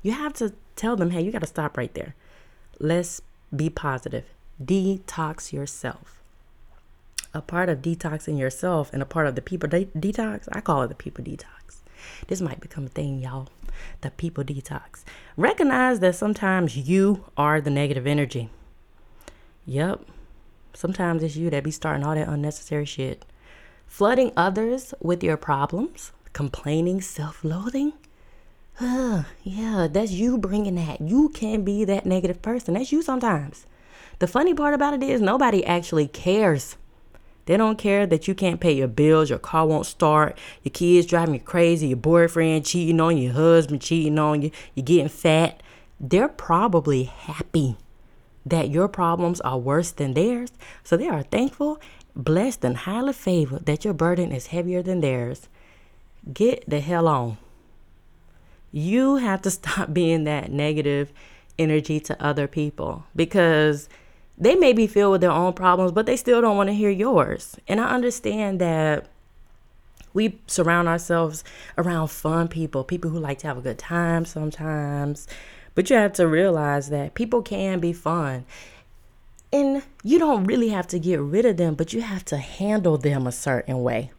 You 0.03 0.11
have 0.13 0.33
to 0.33 0.53
tell 0.75 0.95
them, 0.95 1.11
hey, 1.11 1.21
you 1.21 1.31
got 1.31 1.41
to 1.41 1.47
stop 1.47 1.77
right 1.77 1.93
there. 1.93 2.15
Let's 2.79 3.21
be 3.55 3.69
positive. 3.69 4.25
Detox 4.63 5.51
yourself. 5.51 6.21
A 7.33 7.41
part 7.41 7.69
of 7.69 7.81
detoxing 7.81 8.37
yourself 8.37 8.91
and 8.91 9.01
a 9.01 9.05
part 9.05 9.25
of 9.25 9.35
the 9.35 9.41
people 9.41 9.69
de- 9.69 9.85
detox, 9.85 10.49
I 10.51 10.61
call 10.61 10.81
it 10.83 10.89
the 10.89 10.95
people 10.95 11.23
detox. 11.23 11.77
This 12.27 12.41
might 12.41 12.59
become 12.59 12.85
a 12.85 12.89
thing, 12.89 13.19
y'all. 13.19 13.47
The 14.01 14.11
people 14.11 14.43
detox. 14.43 15.03
Recognize 15.37 15.99
that 15.99 16.15
sometimes 16.15 16.77
you 16.77 17.25
are 17.37 17.61
the 17.61 17.69
negative 17.69 18.07
energy. 18.07 18.49
Yep. 19.65 20.01
Sometimes 20.73 21.23
it's 21.23 21.35
you 21.35 21.49
that 21.49 21.63
be 21.63 21.71
starting 21.71 22.05
all 22.05 22.15
that 22.15 22.27
unnecessary 22.27 22.85
shit. 22.85 23.25
Flooding 23.85 24.31
others 24.37 24.93
with 25.01 25.23
your 25.23 25.37
problems, 25.37 26.11
complaining, 26.33 27.01
self 27.01 27.43
loathing. 27.43 27.93
Uh, 28.79 29.23
yeah, 29.43 29.87
that's 29.91 30.11
you 30.11 30.37
bringing 30.37 30.75
that. 30.75 31.01
You 31.01 31.29
can 31.29 31.63
be 31.63 31.83
that 31.85 32.05
negative 32.05 32.41
person. 32.41 32.73
That's 32.73 32.91
you 32.91 33.01
sometimes. 33.01 33.65
The 34.19 34.27
funny 34.27 34.53
part 34.53 34.73
about 34.73 34.93
it 34.93 35.03
is 35.03 35.21
nobody 35.21 35.65
actually 35.65 36.07
cares. 36.07 36.77
They 37.45 37.57
don't 37.57 37.77
care 37.77 38.05
that 38.05 38.27
you 38.27 38.35
can't 38.35 38.59
pay 38.59 38.73
your 38.73 38.87
bills, 38.87 39.29
your 39.29 39.39
car 39.39 39.65
won't 39.65 39.85
start, 39.85 40.37
your 40.63 40.71
kids 40.71 41.07
driving 41.07 41.33
you 41.35 41.39
crazy, 41.39 41.87
your 41.87 41.97
boyfriend 41.97 42.65
cheating 42.65 42.99
on 42.99 43.17
you, 43.17 43.25
your 43.25 43.33
husband 43.33 43.81
cheating 43.81 44.19
on 44.19 44.41
you, 44.41 44.51
you're 44.75 44.85
getting 44.85 45.09
fat. 45.09 45.61
They're 45.99 46.27
probably 46.27 47.03
happy 47.03 47.77
that 48.45 48.69
your 48.69 48.87
problems 48.87 49.41
are 49.41 49.57
worse 49.57 49.91
than 49.91 50.13
theirs. 50.13 50.51
So 50.83 50.97
they 50.97 51.07
are 51.07 51.23
thankful, 51.23 51.79
blessed, 52.15 52.63
and 52.63 52.77
highly 52.77 53.13
favored 53.13 53.65
that 53.65 53.85
your 53.85 53.93
burden 53.93 54.31
is 54.31 54.47
heavier 54.47 54.81
than 54.81 55.01
theirs. 55.01 55.47
Get 56.31 56.63
the 56.67 56.79
hell 56.79 57.07
on. 57.07 57.37
You 58.71 59.17
have 59.17 59.41
to 59.43 59.51
stop 59.51 59.93
being 59.93 60.23
that 60.25 60.51
negative 60.51 61.11
energy 61.59 61.99
to 61.99 62.23
other 62.23 62.47
people 62.47 63.05
because 63.15 63.87
they 64.37 64.55
may 64.55 64.73
be 64.73 64.87
filled 64.87 65.11
with 65.11 65.21
their 65.21 65.31
own 65.31 65.53
problems, 65.53 65.91
but 65.91 66.05
they 66.05 66.17
still 66.17 66.41
don't 66.41 66.57
want 66.57 66.69
to 66.69 66.73
hear 66.73 66.89
yours. 66.89 67.57
And 67.67 67.79
I 67.79 67.89
understand 67.89 68.59
that 68.59 69.07
we 70.13 70.39
surround 70.47 70.87
ourselves 70.87 71.43
around 71.77 72.09
fun 72.09 72.47
people, 72.47 72.83
people 72.83 73.11
who 73.11 73.19
like 73.19 73.39
to 73.39 73.47
have 73.47 73.57
a 73.57 73.61
good 73.61 73.77
time 73.77 74.25
sometimes. 74.25 75.27
But 75.73 75.89
you 75.89 75.95
have 75.95 76.13
to 76.13 76.27
realize 76.27 76.89
that 76.89 77.13
people 77.13 77.41
can 77.41 77.79
be 77.79 77.93
fun. 77.93 78.45
And 79.53 79.83
you 80.03 80.17
don't 80.17 80.45
really 80.45 80.69
have 80.69 80.87
to 80.87 80.99
get 80.99 81.19
rid 81.19 81.45
of 81.45 81.57
them, 81.57 81.75
but 81.75 81.93
you 81.93 82.01
have 82.01 82.25
to 82.25 82.37
handle 82.37 82.97
them 82.97 83.27
a 83.27 83.31
certain 83.31 83.83
way. 83.83 84.11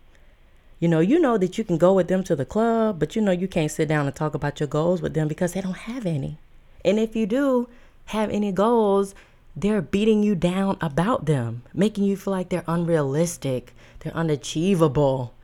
You 0.79 0.89
know, 0.89 1.01
you 1.01 1.21
know 1.21 1.39
that 1.39 1.59
you 1.59 1.65
can 1.65 1.79
go 1.79 1.93
with 1.93 2.09
them 2.09 2.25
to 2.25 2.35
the 2.35 2.45
club, 2.45 2.99
but 2.99 3.15
you 3.15 3.23
know 3.23 3.33
you 3.33 3.49
can't 3.49 3.71
sit 3.71 3.89
down 3.89 4.07
and 4.07 4.15
talk 4.15 4.35
about 4.35 4.61
your 4.61 4.67
goals 4.67 5.01
with 5.01 5.15
them 5.15 5.29
because 5.29 5.53
they 5.53 5.61
don't 5.61 5.77
have 5.77 6.07
any. 6.07 6.39
And 6.85 6.99
if 6.99 7.15
you 7.15 7.27
do 7.27 7.69
have 8.07 8.31
any 8.31 8.51
goals, 8.51 9.15
they're 9.55 9.83
beating 9.83 10.23
you 10.23 10.35
down 10.35 10.79
about 10.81 11.27
them, 11.27 11.63
making 11.75 12.05
you 12.05 12.17
feel 12.17 12.33
like 12.33 12.49
they're 12.49 12.65
unrealistic, 12.67 13.75
they're 14.01 14.17
unachievable. 14.17 15.35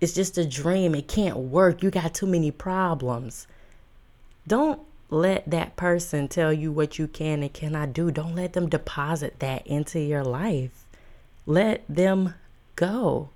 it's 0.00 0.14
just 0.14 0.38
a 0.38 0.44
dream. 0.44 0.94
It 0.94 1.08
can't 1.08 1.36
work. 1.36 1.82
You 1.82 1.90
got 1.90 2.14
too 2.14 2.26
many 2.26 2.50
problems. 2.50 3.46
Don't 4.46 4.80
let 5.10 5.50
that 5.50 5.76
person 5.76 6.28
tell 6.28 6.52
you 6.52 6.70
what 6.70 6.98
you 6.98 7.08
can 7.08 7.42
and 7.42 7.52
cannot 7.52 7.92
do. 7.92 8.10
Don't 8.10 8.34
let 8.34 8.52
them 8.52 8.68
deposit 8.68 9.38
that 9.40 9.66
into 9.66 9.98
your 9.98 10.22
life. 10.22 10.84
Let 11.46 11.82
them 11.88 12.34
go. 12.76 13.30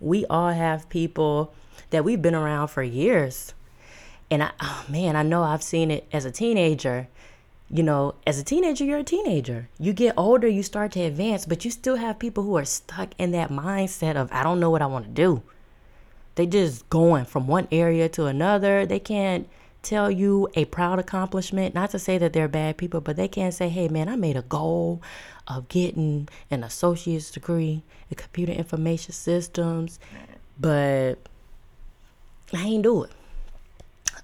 We 0.00 0.26
all 0.26 0.50
have 0.50 0.88
people 0.88 1.54
that 1.90 2.04
we've 2.04 2.22
been 2.22 2.34
around 2.34 2.68
for 2.68 2.82
years. 2.82 3.54
And 4.30 4.42
I, 4.42 4.50
oh 4.60 4.84
man, 4.88 5.16
I 5.16 5.22
know 5.22 5.42
I've 5.42 5.62
seen 5.62 5.90
it 5.90 6.06
as 6.12 6.24
a 6.24 6.30
teenager. 6.30 7.08
You 7.74 7.82
know, 7.82 8.14
as 8.24 8.38
a 8.38 8.44
teenager, 8.44 8.84
you're 8.84 9.00
a 9.00 9.02
teenager. 9.02 9.68
You 9.80 9.92
get 9.92 10.14
older, 10.16 10.46
you 10.46 10.62
start 10.62 10.92
to 10.92 11.00
advance, 11.00 11.44
but 11.44 11.64
you 11.64 11.72
still 11.72 11.96
have 11.96 12.20
people 12.20 12.44
who 12.44 12.56
are 12.56 12.64
stuck 12.64 13.08
in 13.18 13.32
that 13.32 13.50
mindset 13.50 14.14
of, 14.14 14.30
I 14.30 14.44
don't 14.44 14.60
know 14.60 14.70
what 14.70 14.80
I 14.80 14.86
want 14.86 15.06
to 15.06 15.10
do. 15.10 15.42
They 16.36 16.46
just 16.46 16.88
going 16.88 17.24
from 17.24 17.48
one 17.48 17.66
area 17.72 18.08
to 18.10 18.26
another. 18.26 18.86
They 18.86 19.00
can't 19.00 19.48
tell 19.82 20.08
you 20.08 20.48
a 20.54 20.66
proud 20.66 21.00
accomplishment. 21.00 21.74
Not 21.74 21.90
to 21.90 21.98
say 21.98 22.16
that 22.16 22.32
they're 22.32 22.46
bad 22.46 22.76
people, 22.76 23.00
but 23.00 23.16
they 23.16 23.26
can't 23.26 23.52
say, 23.52 23.68
hey, 23.68 23.88
man, 23.88 24.08
I 24.08 24.14
made 24.14 24.36
a 24.36 24.42
goal 24.42 25.02
of 25.48 25.68
getting 25.68 26.28
an 26.52 26.62
associate's 26.62 27.32
degree 27.32 27.82
in 28.08 28.16
computer 28.16 28.52
information 28.52 29.12
systems, 29.12 29.98
but 30.60 31.16
I 32.52 32.62
ain't 32.62 32.84
do 32.84 33.02
it. 33.02 33.10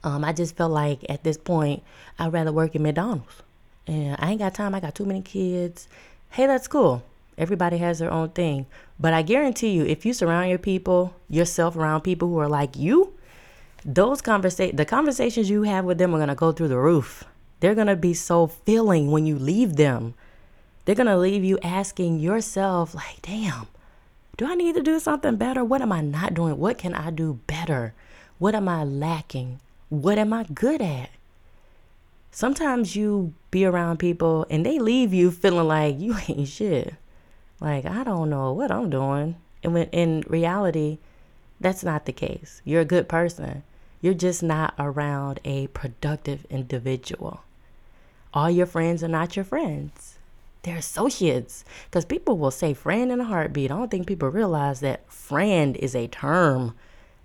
Um, 0.02 0.24
I 0.24 0.32
just 0.32 0.56
felt 0.56 0.72
like 0.72 1.04
at 1.08 1.24
this 1.24 1.36
point, 1.36 1.82
I'd 2.18 2.32
rather 2.32 2.52
work 2.52 2.74
at 2.74 2.80
McDonald's. 2.80 3.42
And 3.86 4.16
I 4.18 4.30
ain't 4.30 4.38
got 4.38 4.54
time. 4.54 4.74
I 4.74 4.80
got 4.80 4.94
too 4.94 5.04
many 5.04 5.20
kids. 5.20 5.88
Hey, 6.30 6.46
that's 6.46 6.68
cool. 6.68 7.02
Everybody 7.36 7.78
has 7.78 7.98
their 7.98 8.10
own 8.10 8.30
thing. 8.30 8.66
But 8.98 9.14
I 9.14 9.22
guarantee 9.22 9.70
you, 9.70 9.84
if 9.84 10.04
you 10.04 10.12
surround 10.12 10.48
your 10.50 10.58
people, 10.58 11.14
yourself 11.28 11.76
around 11.76 12.02
people 12.02 12.28
who 12.28 12.38
are 12.38 12.48
like 12.48 12.76
you, 12.76 13.14
those 13.84 14.20
conversa- 14.20 14.76
the 14.76 14.84
conversations 14.84 15.48
you 15.48 15.62
have 15.62 15.84
with 15.84 15.98
them 15.98 16.14
are 16.14 16.18
gonna 16.18 16.34
go 16.34 16.52
through 16.52 16.68
the 16.68 16.78
roof. 16.78 17.24
They're 17.60 17.74
gonna 17.74 17.96
be 17.96 18.14
so 18.14 18.46
filling 18.46 19.10
when 19.10 19.26
you 19.26 19.38
leave 19.38 19.76
them. 19.76 20.14
They're 20.84 20.94
gonna 20.94 21.16
leave 21.18 21.44
you 21.44 21.58
asking 21.62 22.20
yourself, 22.20 22.94
like, 22.94 23.22
damn, 23.22 23.68
do 24.36 24.46
I 24.46 24.54
need 24.54 24.74
to 24.74 24.82
do 24.82 24.98
something 25.00 25.36
better? 25.36 25.64
What 25.64 25.82
am 25.82 25.92
I 25.92 26.00
not 26.00 26.34
doing? 26.34 26.58
What 26.58 26.78
can 26.78 26.94
I 26.94 27.10
do 27.10 27.40
better? 27.46 27.94
What 28.38 28.54
am 28.54 28.68
I 28.68 28.84
lacking? 28.84 29.60
What 29.90 30.18
am 30.18 30.32
I 30.32 30.44
good 30.44 30.80
at? 30.80 31.10
Sometimes 32.30 32.94
you 32.94 33.34
be 33.50 33.64
around 33.64 33.98
people 33.98 34.46
and 34.48 34.64
they 34.64 34.78
leave 34.78 35.12
you 35.12 35.32
feeling 35.32 35.66
like 35.66 35.98
you 35.98 36.16
ain't 36.28 36.48
shit. 36.48 36.94
Like, 37.60 37.84
I 37.84 38.04
don't 38.04 38.30
know 38.30 38.52
what 38.52 38.70
I'm 38.70 38.88
doing. 38.88 39.34
And 39.64 39.74
when 39.74 39.88
in 39.88 40.22
reality, 40.28 40.98
that's 41.60 41.82
not 41.82 42.06
the 42.06 42.12
case. 42.12 42.62
You're 42.64 42.80
a 42.80 42.86
good 42.86 43.08
person. 43.08 43.64
You're 44.00 44.14
just 44.14 44.44
not 44.44 44.74
around 44.78 45.40
a 45.44 45.66
productive 45.68 46.46
individual. 46.48 47.42
All 48.32 48.48
your 48.48 48.66
friends 48.66 49.02
are 49.02 49.08
not 49.08 49.34
your 49.34 49.44
friends. 49.44 50.18
They're 50.62 50.76
associates. 50.76 51.64
Because 51.86 52.04
people 52.04 52.38
will 52.38 52.52
say 52.52 52.74
friend 52.74 53.10
in 53.10 53.20
a 53.20 53.24
heartbeat. 53.24 53.72
I 53.72 53.76
don't 53.76 53.90
think 53.90 54.06
people 54.06 54.28
realize 54.28 54.78
that 54.80 55.10
friend 55.12 55.76
is 55.76 55.96
a 55.96 56.06
term 56.06 56.74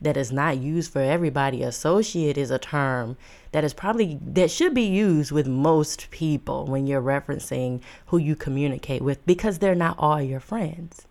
that 0.02 0.18
is 0.18 0.32
not 0.32 0.58
used 0.58 0.92
for 0.92 1.02
everybody. 1.02 1.64
Associate 1.64 2.38
is 2.38 2.52
a 2.52 2.60
term 2.60 3.18
that 3.52 3.64
is 3.64 3.74
probably 3.74 4.20
that 4.22 4.52
should 4.52 4.74
be 4.74 4.86
used 4.86 5.32
with 5.32 5.48
most 5.48 6.10
people 6.12 6.66
when 6.66 6.88
you're 6.88 7.02
referencing 7.02 7.82
who 8.08 8.18
you 8.18 8.36
communicate 8.36 9.02
with 9.02 9.26
because 9.26 9.60
they're 9.60 9.76
not 9.76 9.96
all 9.98 10.22
your 10.22 10.40
friends. 10.40 11.08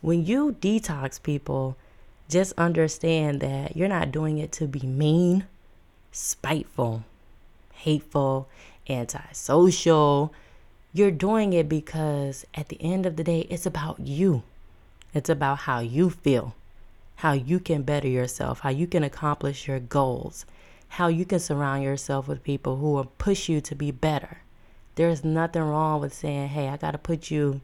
When 0.00 0.24
you 0.26 0.56
detox 0.60 1.22
people, 1.22 1.76
just 2.28 2.52
understand 2.58 3.40
that 3.40 3.76
you're 3.76 3.88
not 3.88 4.10
doing 4.10 4.38
it 4.38 4.52
to 4.52 4.66
be 4.66 4.86
mean, 4.86 5.44
spiteful, 6.10 7.04
hateful, 7.72 8.48
antisocial. 8.88 10.32
You're 10.92 11.10
doing 11.10 11.52
it 11.52 11.68
because 11.68 12.44
at 12.54 12.68
the 12.68 12.82
end 12.82 13.06
of 13.06 13.16
the 13.16 13.24
day, 13.24 13.40
it's 13.48 13.66
about 13.66 14.00
you. 14.00 14.42
It's 15.14 15.30
about 15.30 15.58
how 15.60 15.80
you 15.80 16.10
feel, 16.10 16.54
how 17.22 17.32
you 17.32 17.58
can 17.58 17.82
better 17.82 18.08
yourself, 18.08 18.60
how 18.60 18.70
you 18.70 18.86
can 18.86 19.02
accomplish 19.02 19.66
your 19.66 19.80
goals, 19.80 20.46
how 20.88 21.08
you 21.08 21.24
can 21.24 21.40
surround 21.40 21.82
yourself 21.82 22.28
with 22.28 22.44
people 22.44 22.76
who 22.76 22.92
will 22.92 23.12
push 23.18 23.48
you 23.48 23.60
to 23.60 23.74
be 23.74 23.90
better. 23.90 24.38
There's 24.94 25.24
nothing 25.24 25.62
wrong 25.62 26.00
with 26.00 26.14
saying, 26.14 26.48
hey, 26.48 26.68
I 26.68 26.76
got 26.76 26.92
to 26.92 26.98
put 26.98 27.30
you 27.30 27.60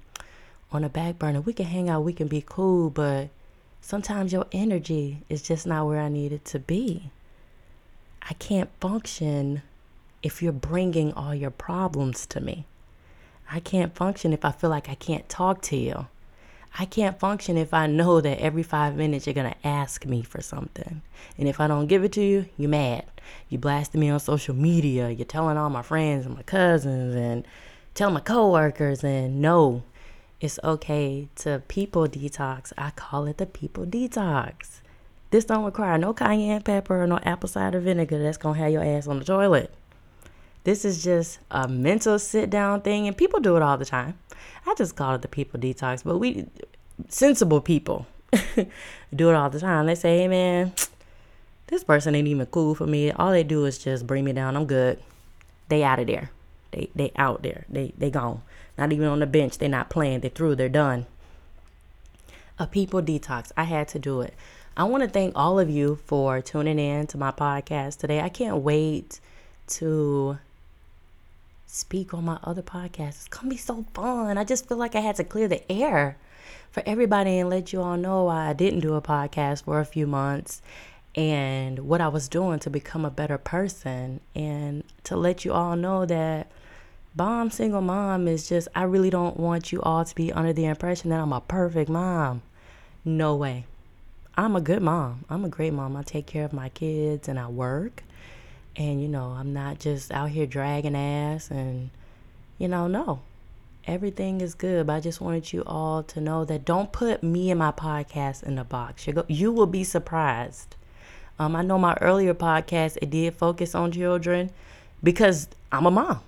on 0.73 0.83
a 0.83 0.89
back 0.89 1.19
burner. 1.19 1.41
We 1.41 1.53
can 1.53 1.67
hang 1.67 1.89
out, 1.89 2.05
we 2.05 2.13
can 2.13 2.29
be 2.29 2.45
cool, 2.45 2.91
but 2.91 3.29
Sometimes 3.81 4.33
your 4.33 4.47
energy 4.53 5.23
is 5.29 5.43
just 5.43 5.67
not 5.67 5.87
where 5.87 6.01
I 6.01 6.09
need 6.09 6.33
it 6.33 6.45
to 6.47 6.59
be. 6.59 7.11
I 8.23 8.35
can't 8.35 8.71
function 8.81 9.63
if 10.23 10.43
you're 10.43 10.53
bringing 10.53 11.13
all 11.15 11.35
your 11.35 11.51
problems 11.51 12.27
to 12.27 12.41
me. 12.41 12.67
I 13.51 13.61
can't 13.61 13.95
function 13.95 14.33
if 14.33 14.45
I 14.45 14.53
feel 14.53 14.69
like 14.69 14.89
I 14.89 14.95
can't 14.95 15.29
talk 15.29 15.63
to 15.63 15.77
you. 15.77 16.07
I 16.77 16.85
can't 16.85 17.19
function 17.19 17.57
if 17.57 17.73
I 17.73 17.87
know 17.87 18.21
that 18.21 18.41
every 18.41 18.63
five 18.63 18.97
minutes 18.97 19.27
you're 19.27 19.35
to 19.35 19.67
ask 19.67 20.05
me 20.07 20.23
for 20.23 20.41
something. 20.41 21.03
And 21.37 21.49
if 21.49 21.61
I 21.61 21.67
don't 21.67 21.87
give 21.87 22.05
it 22.05 22.13
to 22.13 22.23
you, 22.23 22.47
you're 22.57 22.69
mad. 22.69 23.05
You 23.49 23.59
blasting 23.59 24.01
me 24.01 24.09
on 24.11 24.21
social 24.21 24.55
media. 24.55 25.11
You're 25.11 25.25
telling 25.25 25.57
all 25.57 25.71
my 25.71 25.83
friends 25.83 26.27
and 26.27 26.35
my 26.37 26.43
cousins 26.43 27.15
and 27.15 27.47
telling 27.95 28.15
my 28.15 28.21
coworkers. 28.21 29.03
And 29.03 29.41
no, 29.41 29.83
it's 30.41 30.59
okay 30.63 31.29
to 31.37 31.63
people 31.69 32.07
detox. 32.07 32.73
I 32.77 32.91
call 32.91 33.27
it 33.27 33.39
the 33.39 33.47
people 33.47 33.85
detox. 33.87 34.81
This 35.31 35.45
don't 35.45 35.65
require 35.65 35.99
no 35.99 36.15
cayenne 36.15 36.63
pepper 36.63 37.03
or 37.03 37.07
no 37.07 37.19
apple 37.23 37.49
cider 37.49 37.81
vinegar 37.81 38.23
that's 38.23 38.39
gonna 38.39 38.59
have 38.59 38.73
your 38.73 38.85
ass 38.85 39.07
on 39.07 39.19
the 39.19 39.25
toilet. 39.25 39.75
This 40.69 40.85
is 40.85 41.03
just 41.03 41.39
a 41.51 41.67
mental 41.67 42.19
sit 42.19 42.51
down 42.51 42.83
thing, 42.83 43.07
and 43.07 43.17
people 43.17 43.41
do 43.41 43.57
it 43.57 43.63
all 43.63 43.79
the 43.79 43.87
time. 43.87 44.19
I 44.67 44.75
just 44.75 44.97
call 44.97 45.15
it 45.15 45.23
the 45.23 45.27
people 45.29 45.59
detox, 45.59 46.05
but 46.05 46.19
we 46.19 46.45
sensible 47.09 47.63
people 47.63 48.07
do 49.17 49.31
it 49.31 49.35
all 49.35 49.49
the 49.49 49.61
time. 49.61 49.87
They 49.87 49.95
say, 49.95 50.19
hey 50.19 50.29
man, 50.29 50.75
this 51.69 51.83
person 51.83 52.15
ain't 52.15 52.29
even 52.29 52.45
cool 52.45 52.75
for 52.75 52.87
me. 52.87 53.11
All 53.11 53.31
they 53.31 53.45
do 53.45 53.65
is 53.65 53.79
just 53.79 54.07
bring 54.07 54.27
me 54.27 54.35
down. 54.35 54.59
I'm 54.59 54.67
good. 54.67 55.03
They 55.71 55.83
out 55.83 56.01
of 56.01 56.07
there. 56.07 56.33
They 56.73 56.91
they 56.95 57.13
out 57.17 57.43
there. 57.43 57.65
They 57.71 57.95
they 57.97 58.11
gone. 58.11 58.43
Not 58.77 58.93
even 58.93 59.07
on 59.07 59.21
the 59.21 59.27
bench. 59.27 59.57
They're 59.57 59.71
not 59.71 59.89
playing. 59.89 60.21
They're 60.21 60.31
through. 60.31 60.57
They're 60.57 60.69
done. 60.69 61.07
A 62.59 62.67
people 62.67 63.01
detox. 63.01 63.53
I 63.57 63.65
had 63.65 63.89
to 63.89 63.99
do 63.99 64.21
it. 64.21 64.35
I 64.77 64.85
want 64.85 65.03
to 65.03 65.09
thank 65.09 65.33
all 65.35 65.59
of 65.59 65.71
you 65.71 65.99
for 66.05 66.43
tuning 66.43 66.79
in 66.79 67.07
to 67.07 67.17
my 67.17 67.31
podcast 67.31 68.01
today. 68.01 68.21
I 68.21 68.29
can't 68.29 68.59
wait 68.59 69.19
to 69.69 70.39
speak 71.69 72.15
on 72.15 72.25
my 72.25 72.39
other 72.43 72.63
podcast. 72.63 73.09
It's 73.09 73.29
going 73.29 73.45
to 73.45 73.51
be 73.51 73.57
so 73.57 73.85
fun. 73.95 74.39
I 74.39 74.45
just 74.45 74.67
feel 74.67 74.79
like 74.79 74.97
I 74.97 75.01
had 75.01 75.17
to 75.17 75.25
clear 75.25 75.47
the 75.49 75.71
air 75.71 76.17
for 76.71 76.83
everybody 76.87 77.39
and 77.39 77.51
let 77.51 77.73
you 77.73 77.83
all 77.83 77.97
know 77.97 78.25
why 78.25 78.49
I 78.49 78.53
didn't 78.55 78.81
do 78.81 78.95
a 78.95 79.03
podcast 79.03 79.65
for 79.65 79.79
a 79.79 79.85
few 79.85 80.07
months 80.07 80.63
and 81.15 81.81
what 81.81 82.01
I 82.01 82.09
was 82.09 82.29
doing 82.29 82.59
to 82.61 82.71
become 82.71 83.05
a 83.05 83.11
better 83.11 83.39
person 83.39 84.21
and 84.35 84.83
to 85.05 85.17
let 85.17 85.45
you 85.45 85.53
all 85.53 85.77
know 85.77 86.07
that 86.07 86.51
bomb 87.15 87.51
single 87.51 87.83
mom 87.83 88.29
is 88.29 88.49
just, 88.49 88.69
I 88.75 88.85
really 88.85 89.11
don't 89.11 89.37
want 89.37 89.71
you 89.71 89.83
all 89.83 90.05
to 90.05 90.15
be 90.15 90.33
under 90.33 90.53
the 90.53 90.65
impression 90.65 91.11
that 91.11 91.21
I'm 91.21 91.33
a 91.33 91.41
perfect 91.41 91.91
mom. 91.91 92.43
No 93.05 93.37
way. 93.37 93.67
I'm 94.37 94.57
a 94.57 94.61
good 94.61 94.83
mom. 94.83 95.25
I'm 95.29 95.45
a 95.45 95.49
great 95.49 95.73
mom. 95.73 95.97
I 95.97 96.03
take 96.03 96.27
care 96.27 96.45
of 96.45 96.53
my 96.53 96.71
kids 96.71 97.29
and 97.29 97.39
I 97.39 97.49
work. 97.49 98.05
And, 98.79 99.03
you 99.03 99.09
know, 99.09 99.37
I'm 99.39 99.53
not 99.53 99.81
just 99.81 100.11
out 100.13 100.31
here 100.31 100.47
dragging 100.47 100.97
ass 100.97 101.51
and, 101.51 101.91
you 102.59 102.69
know, 102.69 102.87
no. 102.87 103.21
Everything 103.87 104.41
is 104.41 104.55
good, 104.55 104.87
but 104.87 104.95
I 104.95 105.01
just 105.01 105.21
wanted 105.21 105.53
you 105.53 105.65
all 105.67 106.03
to 106.05 106.21
know 106.21 106.45
that 106.45 106.65
don't 106.65 106.93
put 106.93 107.23
me 107.23 107.51
and 107.51 107.59
my 107.59 107.73
podcast 107.73 108.43
in 108.45 108.59
a 108.59 108.65
box. 108.65 109.07
You, 109.07 109.15
go, 109.15 109.25
you 109.29 109.51
will 109.51 109.67
be 109.67 109.83
surprised. 109.83 110.77
Um, 111.39 111.57
I 111.57 111.63
know 111.63 111.79
my 111.79 111.97
earlier 112.01 112.35
podcast, 112.35 112.99
it 113.03 113.11
did 113.11 113.35
focus 113.35 113.75
on 113.75 113.93
children 113.93 114.51
because 115.03 115.49
I'm 115.73 115.87
a 115.87 115.91
mom 115.91 116.21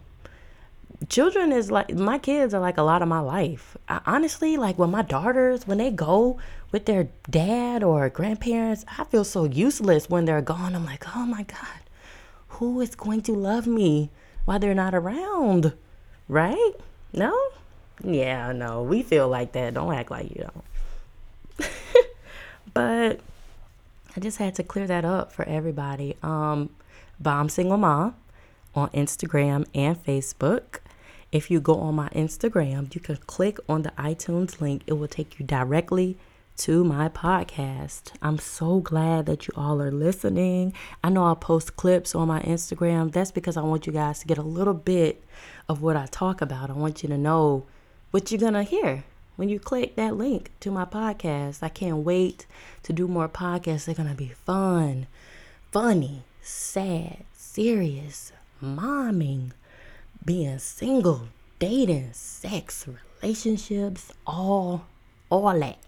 children 1.09 1.51
is 1.53 1.71
like 1.71 1.95
my 1.95 2.19
kids 2.19 2.53
are 2.53 2.61
like 2.61 2.77
a 2.77 2.83
lot 2.83 3.03
of 3.03 3.09
my 3.09 3.21
life. 3.21 3.77
I, 3.89 4.01
honestly, 4.07 4.57
like 4.57 4.79
when 4.79 4.91
my 4.91 5.03
daughters 5.03 5.67
when 5.67 5.79
they 5.79 5.91
go 5.91 6.39
with 6.73 6.85
their 6.85 7.09
dad 7.29 7.83
or 7.83 8.09
grandparents, 8.11 8.85
I 8.99 9.05
feel 9.05 9.25
so 9.25 9.45
useless 9.45 10.11
when 10.11 10.25
they're 10.25 10.43
gone. 10.43 10.75
I'm 10.75 10.85
like, 10.85 11.05
"Oh 11.17 11.25
my 11.25 11.43
god. 11.45 11.81
Who 12.59 12.81
is 12.81 12.95
going 12.95 13.23
to 13.23 13.33
love 13.33 13.67
me 13.67 14.11
while 14.45 14.59
they're 14.59 14.75
not 14.75 14.95
around?" 14.95 15.75
Right? 16.29 16.73
No? 17.13 17.37
Yeah, 18.03 18.53
no. 18.53 18.83
We 18.83 19.03
feel 19.03 19.29
like 19.29 19.53
that. 19.53 19.75
Don't 19.75 19.93
act 19.95 20.11
like 20.11 20.31
you 20.31 20.47
don't. 20.47 21.69
but 22.75 23.21
I 24.17 24.21
just 24.21 24.39
had 24.39 24.55
to 24.57 24.63
clear 24.63 24.87
that 24.87 25.05
up 25.05 25.33
for 25.33 25.45
everybody. 25.49 26.17
Um 26.23 26.71
Bomb 27.19 27.51
Single 27.51 27.77
Mom 27.77 28.15
on 28.75 28.89
Instagram 28.91 29.67
and 29.75 30.03
Facebook. 30.03 30.79
If 31.33 31.51
you 31.51 31.61
go 31.61 31.75
on 31.75 31.95
my 31.95 32.09
Instagram, 32.09 32.93
you 32.95 33.01
can 33.01 33.17
click 33.19 33.59
on 33.69 33.83
the 33.83 33.91
iTunes 33.91 34.61
link. 34.61 34.83
It 34.87 34.95
will 34.95 35.09
take 35.09 35.39
you 35.39 35.47
directly 35.47 36.17
to 36.61 36.85
my 36.85 37.09
podcast. 37.09 38.13
I'm 38.21 38.39
so 38.39 38.81
glad 38.81 39.25
that 39.25 39.49
you 39.49 39.55
all 39.57 39.81
are 39.81 39.91
listening. 39.91 40.75
I 41.03 41.09
know 41.09 41.25
I'll 41.25 41.35
post 41.35 41.77
clips 41.77 42.15
on 42.15 42.29
my 42.29 42.41
Instagram. 42.43 43.11
That's 43.11 43.33
because 43.33 43.57
I 43.57 43.63
want 43.63 43.87
you 43.87 43.95
guys 43.95 44.19
to 44.19 44.27
get 44.27 44.37
a 44.37 44.43
little 44.43 44.75
bit 44.75 45.25
of 45.71 45.81
what 45.81 45.97
I 45.97 46.05
talk 46.05 46.43
about. 46.43 46.69
I 46.69 46.75
want 46.75 47.03
you 47.03 47.09
to 47.09 47.17
know 47.17 47.65
what 48.11 48.31
you're 48.31 48.39
going 48.39 48.53
to 48.53 48.63
hear 48.63 49.05
when 49.37 49.49
you 49.49 49.59
click 49.59 49.97
that 49.97 50.19
link 50.19 50.51
to 50.61 50.71
my 50.71 50.85
podcast. 50.85 51.63
I 51.63 51.71
can't 51.71 52.05
wait 52.05 52.45
to 52.83 52.93
do 52.93 53.09
more 53.09 53.27
podcasts. 53.27 53.87
They're 53.87 53.95
going 53.95 54.11
to 54.11 54.15
be 54.15 54.29
fun, 54.29 55.07
funny, 55.73 56.25
sad, 56.43 57.25
serious, 57.33 58.33
momming, 58.63 59.53
being 60.27 60.59
single, 60.59 61.29
dating, 61.59 62.13
sex, 62.13 62.87
relationships, 63.23 64.13
all 64.27 64.85
all 65.31 65.59
that. 65.59 65.79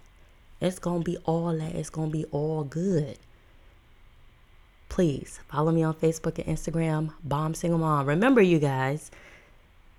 It's 0.62 0.78
going 0.78 1.02
to 1.02 1.04
be 1.04 1.16
all 1.24 1.52
that. 1.52 1.74
It's 1.74 1.90
going 1.90 2.12
to 2.12 2.16
be 2.16 2.24
all 2.26 2.62
good. 2.62 3.18
Please 4.88 5.40
follow 5.48 5.72
me 5.72 5.82
on 5.82 5.94
Facebook 5.94 6.38
and 6.38 6.56
Instagram, 6.56 7.14
Bomb 7.24 7.54
Single 7.54 7.80
Mom. 7.80 8.06
Remember, 8.06 8.40
you 8.40 8.60
guys, 8.60 9.10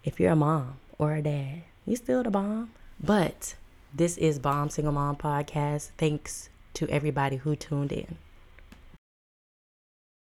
if 0.05 0.21
you're 0.21 0.31
a 0.31 0.37
mom 0.37 0.75
or 0.97 1.15
a 1.15 1.21
dad, 1.21 1.63
you 1.85 1.97
still 1.97 2.23
the 2.23 2.31
bomb. 2.31 2.71
But 2.97 3.55
this 3.93 4.17
is 4.17 4.39
Bomb 4.39 4.69
Single 4.69 4.93
Mom 4.93 5.17
Podcast. 5.17 5.89
Thanks 5.97 6.49
to 6.75 6.87
everybody 6.87 7.35
who 7.35 7.57
tuned 7.57 7.91
in. 7.91 8.17